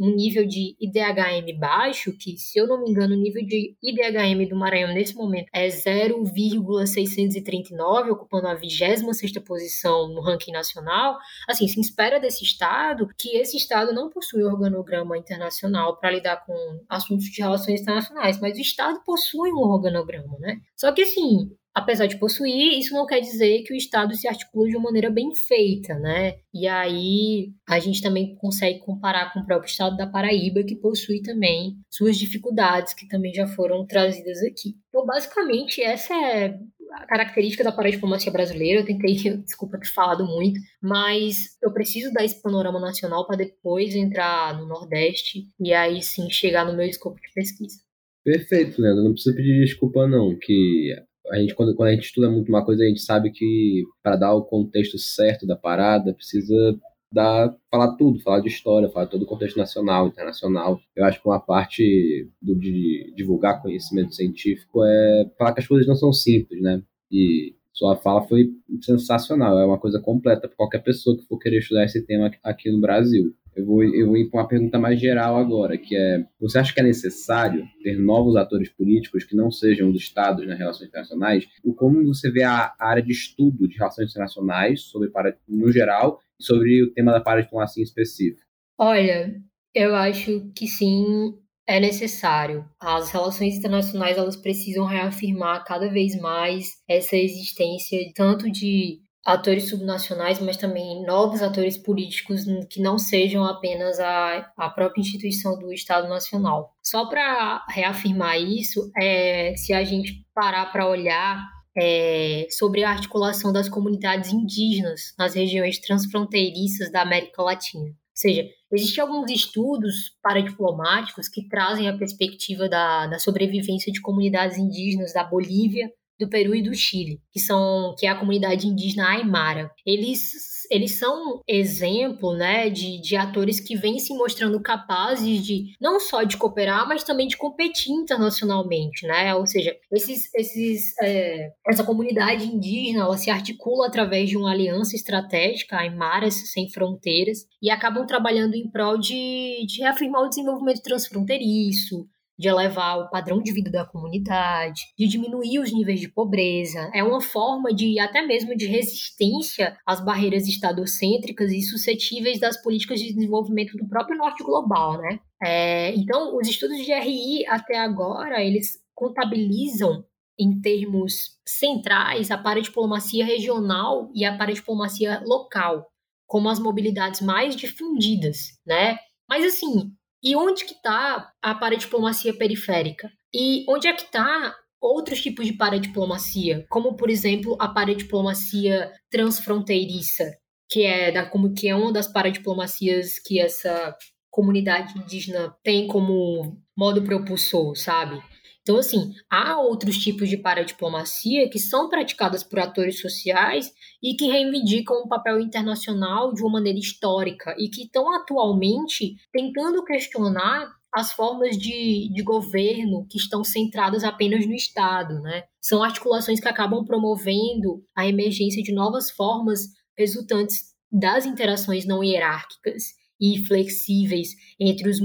[0.00, 4.48] um nível de IDHM baixo, que, se eu não me engano, o nível de IDHM
[4.48, 11.78] do Maranhão nesse momento é 0,639, ocupando a 26ª posição no ranking nacional, assim, se
[11.78, 16.54] espera desse Estado que esse Estado não possui organograma internacional para lidar com
[16.88, 20.62] assuntos de relações internacionais, mas o Estado possui um organograma, né?
[20.74, 24.68] Só que, assim, apesar de possuir, isso não quer dizer que o Estado se articula
[24.68, 26.36] de uma maneira bem feita, né?
[26.54, 31.20] E aí a gente também consegue comparar com o próprio Estado da Paraíba, que possui
[31.20, 34.76] também suas dificuldades, que também já foram trazidas aqui.
[34.88, 36.56] Então, basicamente, essa é
[36.92, 38.80] a característica da paradiplomacia brasileira.
[38.80, 43.96] Eu tentei, desculpa ter falado muito, mas eu preciso dar esse panorama nacional para depois
[43.96, 47.82] entrar no Nordeste e aí sim chegar no meu escopo de pesquisa.
[48.24, 49.02] Perfeito, Leandro.
[49.02, 50.94] Não precisa pedir desculpa, não, que
[51.30, 54.16] a gente quando, quando a gente estuda muito uma coisa, a gente sabe que para
[54.16, 56.78] dar o contexto certo da parada, precisa
[57.12, 60.80] dar, falar tudo, falar de história, falar todo o contexto nacional, internacional.
[60.96, 65.86] Eu acho que uma parte do, de divulgar conhecimento científico é falar que as coisas
[65.86, 66.82] não são simples, né?
[67.10, 68.50] E sua fala foi
[68.82, 72.70] sensacional, é uma coisa completa para qualquer pessoa que for querer estudar esse tema aqui
[72.70, 73.34] no Brasil.
[73.56, 76.72] Eu vou, eu vou ir para uma pergunta mais geral agora, que é: você acha
[76.72, 81.46] que é necessário ter novos atores políticos que não sejam dos Estados nas relações internacionais?
[81.62, 85.10] O como você vê a área de estudo de relações internacionais, sobre
[85.48, 88.42] no geral, e sobre o tema da paradiplomacia em específico?
[88.78, 89.40] Olha,
[89.74, 91.34] eu acho que sim,
[91.66, 92.64] é necessário.
[92.80, 100.38] As relações internacionais elas precisam reafirmar cada vez mais essa existência tanto de atores subnacionais,
[100.38, 106.08] mas também novos atores políticos que não sejam apenas a, a própria instituição do Estado
[106.08, 106.74] Nacional.
[106.82, 111.42] Só para reafirmar isso, é, se a gente parar para olhar
[111.76, 117.86] é, sobre a articulação das comunidades indígenas nas regiões transfronteiriças da América Latina.
[117.86, 124.56] Ou seja, existem alguns estudos paradiplomáticos que trazem a perspectiva da, da sobrevivência de comunidades
[124.56, 129.08] indígenas da Bolívia, do Peru e do Chile, que são que é a comunidade indígena
[129.08, 129.70] Aymara.
[129.86, 136.00] Eles eles são exemplo, né, de, de atores que vêm se mostrando capazes de não
[136.00, 139.34] só de cooperar, mas também de competir internacionalmente, né?
[139.34, 144.96] Ou seja, esses, esses, é, essa comunidade indígena ela se articula através de uma aliança
[144.96, 152.06] estratégica, Aymaras Sem Fronteiras, e acabam trabalhando em prol de, de reafirmar o desenvolvimento transfronteiriço,
[152.38, 156.90] de elevar o padrão de vida da comunidade, de diminuir os níveis de pobreza.
[156.92, 163.00] É uma forma de até mesmo de resistência às barreiras estadocêntricas e suscetíveis das políticas
[163.00, 165.18] de desenvolvimento do próprio norte global, né?
[165.42, 170.04] É, então, os estudos de RI até agora eles contabilizam
[170.38, 175.86] em termos centrais a paradiplomacia regional e a paradiplomacia local
[176.26, 178.98] como as mobilidades mais difundidas, né?
[179.28, 179.92] Mas assim,
[180.24, 183.10] e onde que está a paradiplomacia periférica?
[183.34, 190.24] E onde é que está outros tipos de paradiplomacia, como por exemplo a paradiplomacia transfronteiriça,
[190.70, 193.94] que é da como que é uma das paradiplomacias que essa
[194.30, 198.20] comunidade indígena tem como modo propulsor, sabe?
[198.64, 203.70] Então, assim, há outros tipos de paradiplomacia que são praticadas por atores sociais
[204.02, 209.84] e que reivindicam um papel internacional de uma maneira histórica e que estão atualmente tentando
[209.84, 215.42] questionar as formas de, de governo que estão centradas apenas no Estado, né?
[215.60, 219.66] São articulações que acabam promovendo a emergência de novas formas
[219.98, 222.84] resultantes das interações não hierárquicas
[223.20, 224.98] e flexíveis entre os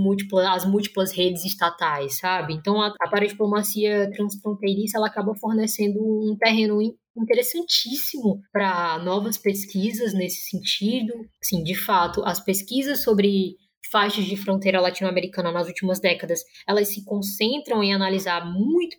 [0.48, 2.54] as múltiplas redes estatais, sabe?
[2.54, 6.80] Então, a, a paradiplomacia transfronteiriça ela acaba fornecendo um terreno
[7.18, 11.14] interessantíssimo para novas pesquisas nesse sentido.
[11.42, 13.56] Sim, de fato, as pesquisas sobre
[13.92, 18.98] faixas de fronteira latino-americana nas últimas décadas, elas se concentram em analisar muito,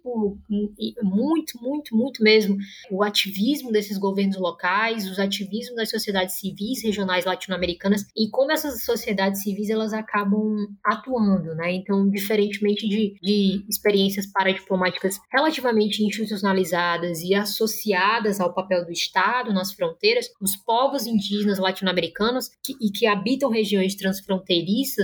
[1.02, 2.56] muito, muito, muito mesmo
[2.90, 8.84] o ativismo desses governos locais, os ativismos das sociedades civis regionais latino-americanas e como essas
[8.84, 11.72] sociedades civis elas acabam atuando, né?
[11.72, 19.72] Então, diferentemente de, de experiências paradiplomáticas relativamente institucionalizadas e associadas ao papel do Estado nas
[19.72, 23.94] fronteiras, os povos indígenas latino-americanos que, e que habitam regiões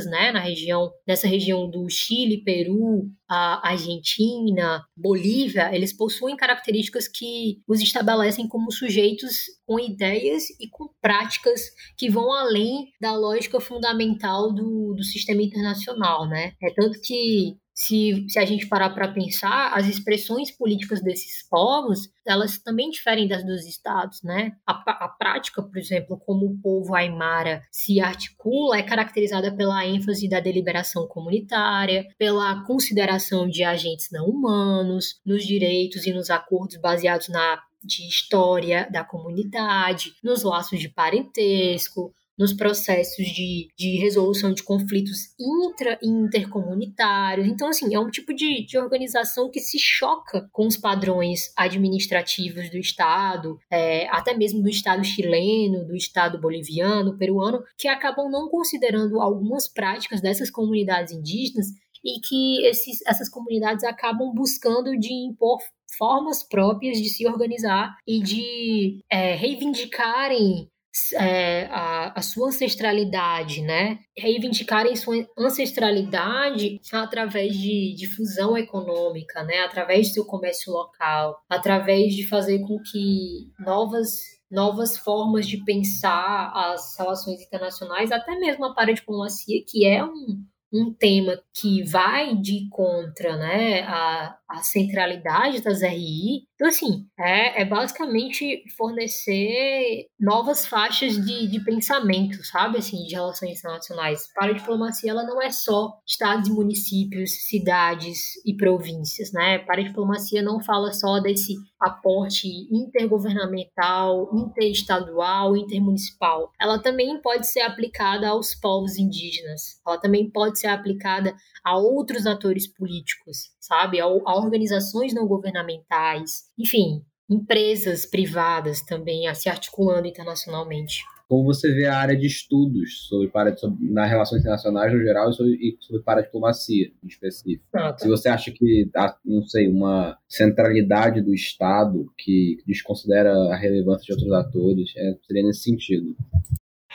[0.06, 7.60] né, na região, nessa região do Chile, Peru, a Argentina, Bolívia, eles possuem características que
[7.66, 9.36] os estabelecem como sujeitos
[9.66, 11.60] com ideias e com práticas
[11.96, 16.52] que vão além da lógica fundamental do, do sistema internacional, né?
[16.62, 22.08] É tanto que se, se a gente parar para pensar, as expressões políticas desses povos,
[22.26, 24.52] elas também diferem das dos estados, né?
[24.66, 30.26] A, a prática, por exemplo, como o povo aimara se articula, é caracterizada pela ênfase
[30.26, 37.28] da deliberação comunitária, pela consideração de agentes não humanos, nos direitos e nos acordos baseados
[37.28, 44.62] na de história da comunidade, nos laços de parentesco, nos processos de, de resolução de
[44.62, 47.47] conflitos intra e intercomunitários.
[47.47, 52.70] Então, assim, é um tipo de, de organização que se choca com os padrões administrativos
[52.70, 58.49] do Estado, é, até mesmo do Estado chileno, do Estado boliviano, peruano, que acabam não
[58.49, 61.68] considerando algumas práticas dessas comunidades indígenas
[62.05, 65.59] e que esses, essas comunidades acabam buscando de impor
[65.99, 70.68] formas próprias de se organizar e de é, reivindicarem
[71.14, 73.99] é, a, a, sua ancestralidade, né?
[74.16, 79.61] Reivindicarem sua ancestralidade através de difusão econômica, né?
[79.61, 86.53] Através do seu comércio local, através de fazer com que novas novas formas de pensar
[86.55, 92.68] as relações internacionais, até mesmo a paradiplomacia, que é um, um tema que vai de
[92.70, 96.47] contra né, a, a centralidade das RI.
[96.57, 103.59] Então, assim, é, é basicamente fornecer novas faixas de, de pensamento, sabe, assim, de relações
[103.59, 104.32] internacionais.
[104.34, 109.59] Para a diplomacia, ela não é só estados e municípios, cidades e províncias, né?
[109.59, 116.50] Para a diplomacia não fala só desse aporte intergovernamental, interestadual, intermunicipal.
[116.59, 119.78] Ela também pode ser aplicada aos povos indígenas.
[119.86, 124.00] Ela também pode ser aplicada a outros atores políticos, sabe?
[124.00, 131.02] A, a organizações não governamentais, enfim, empresas privadas também a se articulando internacionalmente.
[131.28, 135.28] Como você vê a área de estudos sobre, para, sobre nas relações internacionais no geral
[135.28, 137.64] e sobre, sobre paradiplomacia em específico?
[137.74, 137.98] Ah, tá.
[137.98, 144.04] Se você acha que há, não sei, uma centralidade do Estado que desconsidera a relevância
[144.07, 146.14] de outros atores, é, seria nesse sentido.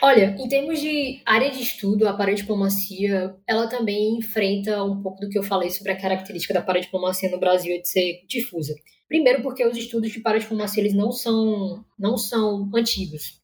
[0.02, 5.28] Olha, em termos de área de estudo, a paradiplomacia, ela também enfrenta um pouco do
[5.28, 8.74] que eu falei sobre a característica da paradiplomacia no Brasil de ser difusa.
[9.12, 13.42] Primeiro porque os estudos de paradiplomacia eles não são, não são antigos.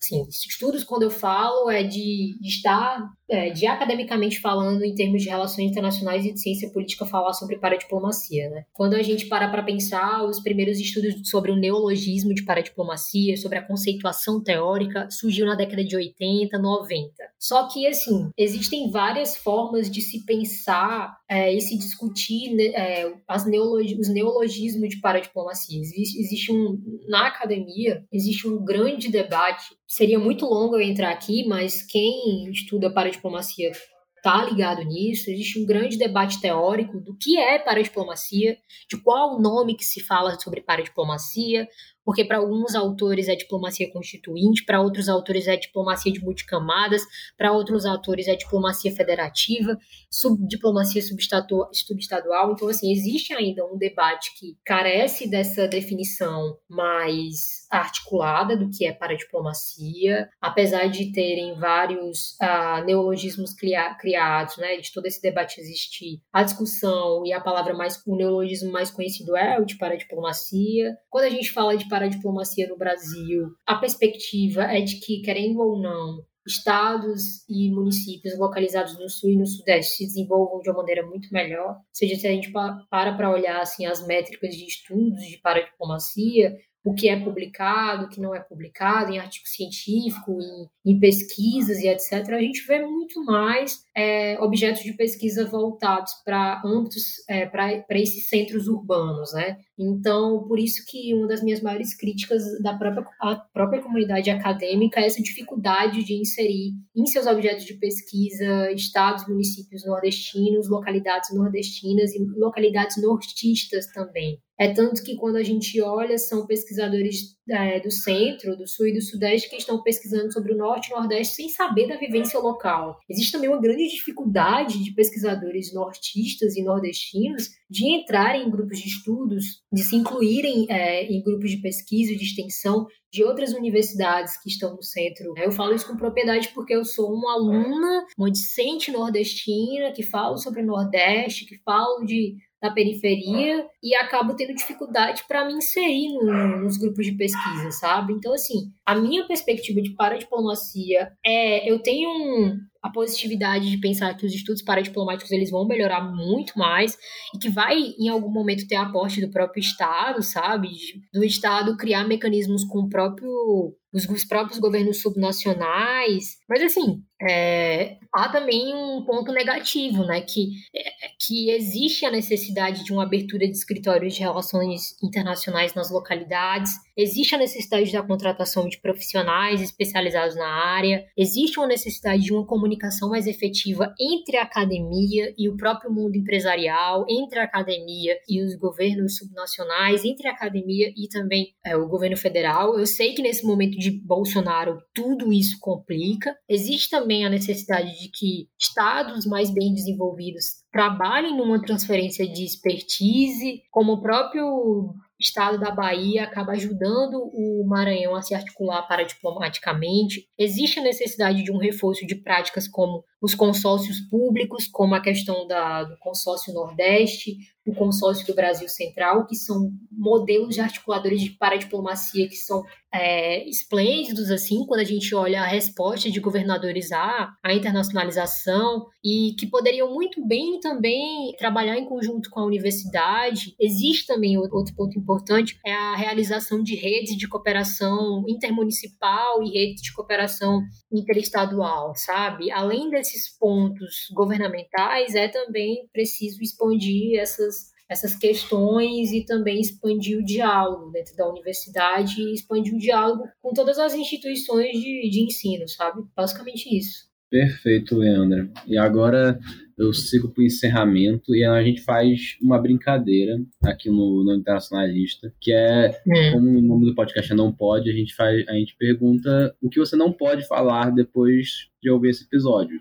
[0.00, 5.22] Sim, estudos, quando eu falo, é de, de estar é, de academicamente falando, em termos
[5.22, 8.64] de relações internacionais e de ciência política, falar sobre paradiplomacia, né?
[8.72, 13.58] Quando a gente para para pensar, os primeiros estudos sobre o neologismo de paradiplomacia, sobre
[13.58, 17.12] a conceituação teórica, surgiu na década de 80, 90.
[17.38, 23.14] Só que, assim, existem várias formas de se pensar é, e se discutir né, é,
[23.28, 25.80] as neologi os neologismos de paradiplomacia.
[25.80, 26.78] Existe, existe um,
[27.08, 32.92] na academia, existe um grande debate, seria muito longo eu entrar aqui, mas quem estuda
[32.92, 35.30] paradiplomacia diplomacia está ligado nisso.
[35.30, 38.56] Existe um grande debate teórico do que é paradiplomacia,
[38.88, 41.66] de qual o nome que se fala sobre paradiplomacia,
[42.04, 47.02] porque para alguns autores é diplomacia constituinte, para outros autores é diplomacia de multicamadas,
[47.36, 49.76] para outros autores é diplomacia federativa,
[50.10, 52.52] sub, diplomacia subestadual.
[52.52, 58.92] Então, assim, existe ainda um debate que carece dessa definição mais articulada do que é
[58.92, 65.60] para diplomacia, apesar de terem vários uh, neologismos cria, criados, né, de todo esse debate
[65.60, 69.96] existir, a discussão e a palavra mais, o neologismo mais conhecido é o de para
[69.96, 70.96] diplomacia.
[71.08, 75.20] Quando a gente fala de para a diplomacia no Brasil, a perspectiva é de que,
[75.20, 80.70] querendo ou não, estados e municípios localizados no sul e no sudeste se desenvolvam de
[80.70, 81.72] uma maneira muito melhor.
[81.72, 86.56] Ou seja, se a gente para para olhar assim as métricas de estudos de paradiplomacia,
[86.82, 91.78] o que é publicado, o que não é publicado em artigo científico, em, em pesquisas
[91.78, 97.46] e etc., a gente vê muito mais é, objetos de pesquisa voltados para âmbitos, é,
[97.46, 99.58] para esses centros urbanos, né?
[99.78, 103.04] Então, por isso que uma das minhas maiores críticas da própria,
[103.52, 109.84] própria comunidade acadêmica é essa dificuldade de inserir em seus objetos de pesquisa estados, municípios
[109.86, 114.38] nordestinos, localidades nordestinas e localidades nortistas também.
[114.60, 118.92] É tanto que quando a gente olha, são pesquisadores é, do centro, do sul e
[118.92, 122.98] do sudeste que estão pesquisando sobre o norte e nordeste sem saber da vivência local.
[123.08, 128.88] Existe também uma grande dificuldade de pesquisadores nortistas e nordestinos de entrarem em grupos de
[128.88, 134.40] estudos, de se incluírem é, em grupos de pesquisa e de extensão de outras universidades
[134.42, 135.32] que estão no centro.
[135.38, 140.36] Eu falo isso com propriedade porque eu sou uma aluna, uma discente nordestina que falo
[140.36, 146.12] sobre o Nordeste, que falo de da periferia e acabo tendo dificuldade para me inserir
[146.12, 148.12] no, nos grupos de pesquisa, sabe?
[148.12, 154.14] Então, assim, a minha perspectiva de paradiplomacia é: eu tenho um, a positividade de pensar
[154.16, 156.96] que os estudos paradiplomáticos eles vão melhorar muito mais
[157.34, 160.68] e que vai em algum momento ter aporte do próprio Estado, sabe?
[161.12, 166.36] Do Estado criar mecanismos com o próprio os, os próprios governos subnacionais.
[166.50, 170.20] Mas, assim, é, há também um ponto negativo, né?
[170.22, 175.92] Que, é, que existe a necessidade de uma abertura de escritórios de relações internacionais nas
[175.92, 182.32] localidades, existe a necessidade da contratação de profissionais especializados na área, existe uma necessidade de
[182.32, 188.16] uma comunicação mais efetiva entre a academia e o próprio mundo empresarial, entre a academia
[188.28, 192.78] e os governos subnacionais, entre a academia e também é, o governo federal.
[192.78, 196.34] Eu sei que nesse momento de Bolsonaro tudo isso complica.
[196.48, 203.62] Existe também a necessidade de que estados mais bem desenvolvidos trabalhem numa transferência de expertise,
[203.70, 210.26] como o próprio estado da Bahia acaba ajudando o Maranhão a se articular para diplomaticamente.
[210.38, 215.46] Existe a necessidade de um reforço de práticas como os consórcios públicos, como a questão
[215.46, 221.30] da, do consórcio Nordeste, o consórcio do Brasil Central, que são modelos de articuladores de
[221.30, 227.32] paradiplomacia que são é, esplêndidos, assim, quando a gente olha a resposta de governadores à,
[227.42, 233.54] à internacionalização e que poderiam muito bem também trabalhar em conjunto com a universidade.
[233.60, 239.82] Existe também outro ponto importante, é a realização de redes de cooperação intermunicipal e redes
[239.82, 240.62] de cooperação
[240.92, 242.50] interestadual, sabe?
[242.50, 250.24] Além desses pontos governamentais, é também preciso expandir essas essas questões e também expandir o
[250.24, 255.68] diálogo dentro da universidade e expandir o diálogo com todas as instituições de, de ensino,
[255.68, 256.00] sabe?
[256.14, 257.09] Basicamente isso.
[257.30, 258.50] Perfeito, Leandra.
[258.66, 259.38] E agora
[259.78, 265.32] eu sigo para o encerramento e a gente faz uma brincadeira aqui no, no Internacionalista,
[265.40, 268.52] que é, é, como o nome do podcast é Não Pode, a gente, faz, a
[268.52, 272.78] gente pergunta o que você não pode falar depois de ouvir esse episódio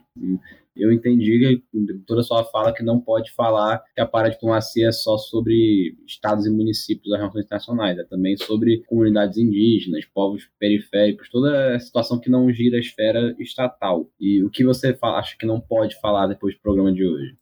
[0.80, 1.62] eu entendi
[2.08, 6.46] toda a sua fala que não pode falar que a paradiplomacia é só sobre estados
[6.46, 12.20] e municípios das relações internacionais, é também sobre comunidades indígenas, povos periféricos, toda a situação
[12.20, 14.10] que não gira a esfera estatal.
[14.20, 17.36] E o que você acha que não pode falar depois do programa de hoje?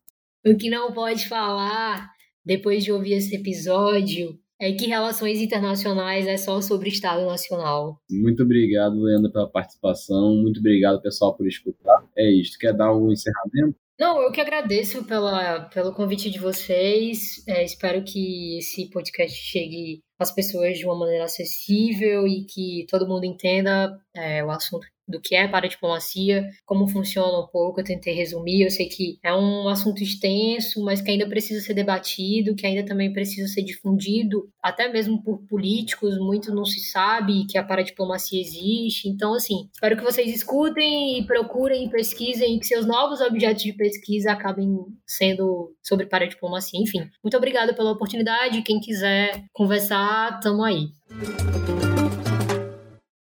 [0.46, 2.10] O que não pode falar
[2.46, 8.00] depois de ouvir esse episódio é que relações internacionais é só sobre Estado Nacional.
[8.10, 10.36] Muito obrigado, Leandro, pela participação.
[10.36, 12.04] Muito obrigado, pessoal, por escutar.
[12.18, 12.58] É isso.
[12.58, 13.76] Quer dar um encerramento?
[14.00, 17.44] Não, eu que agradeço pela, pelo convite de vocês.
[17.48, 23.08] É, espero que esse podcast chegue às pessoas de uma maneira acessível e que todo
[23.08, 27.84] mundo entenda é, o assunto do que é para diplomacia, como funciona um pouco, eu
[27.84, 28.64] tentei resumir.
[28.64, 32.86] Eu sei que é um assunto extenso, mas que ainda precisa ser debatido, que ainda
[32.86, 38.42] também precisa ser difundido, até mesmo por políticos, muito não se sabe que a paradiplomacia
[38.42, 39.08] existe.
[39.08, 43.74] Então, assim, espero que vocês escutem e procurem e pesquisem, que seus novos objetos de
[43.74, 46.80] pesquisa acabem sendo sobre paradiplomacia.
[46.82, 48.62] Enfim, muito obrigada pela oportunidade.
[48.62, 50.88] Quem quiser conversar, tamo aí.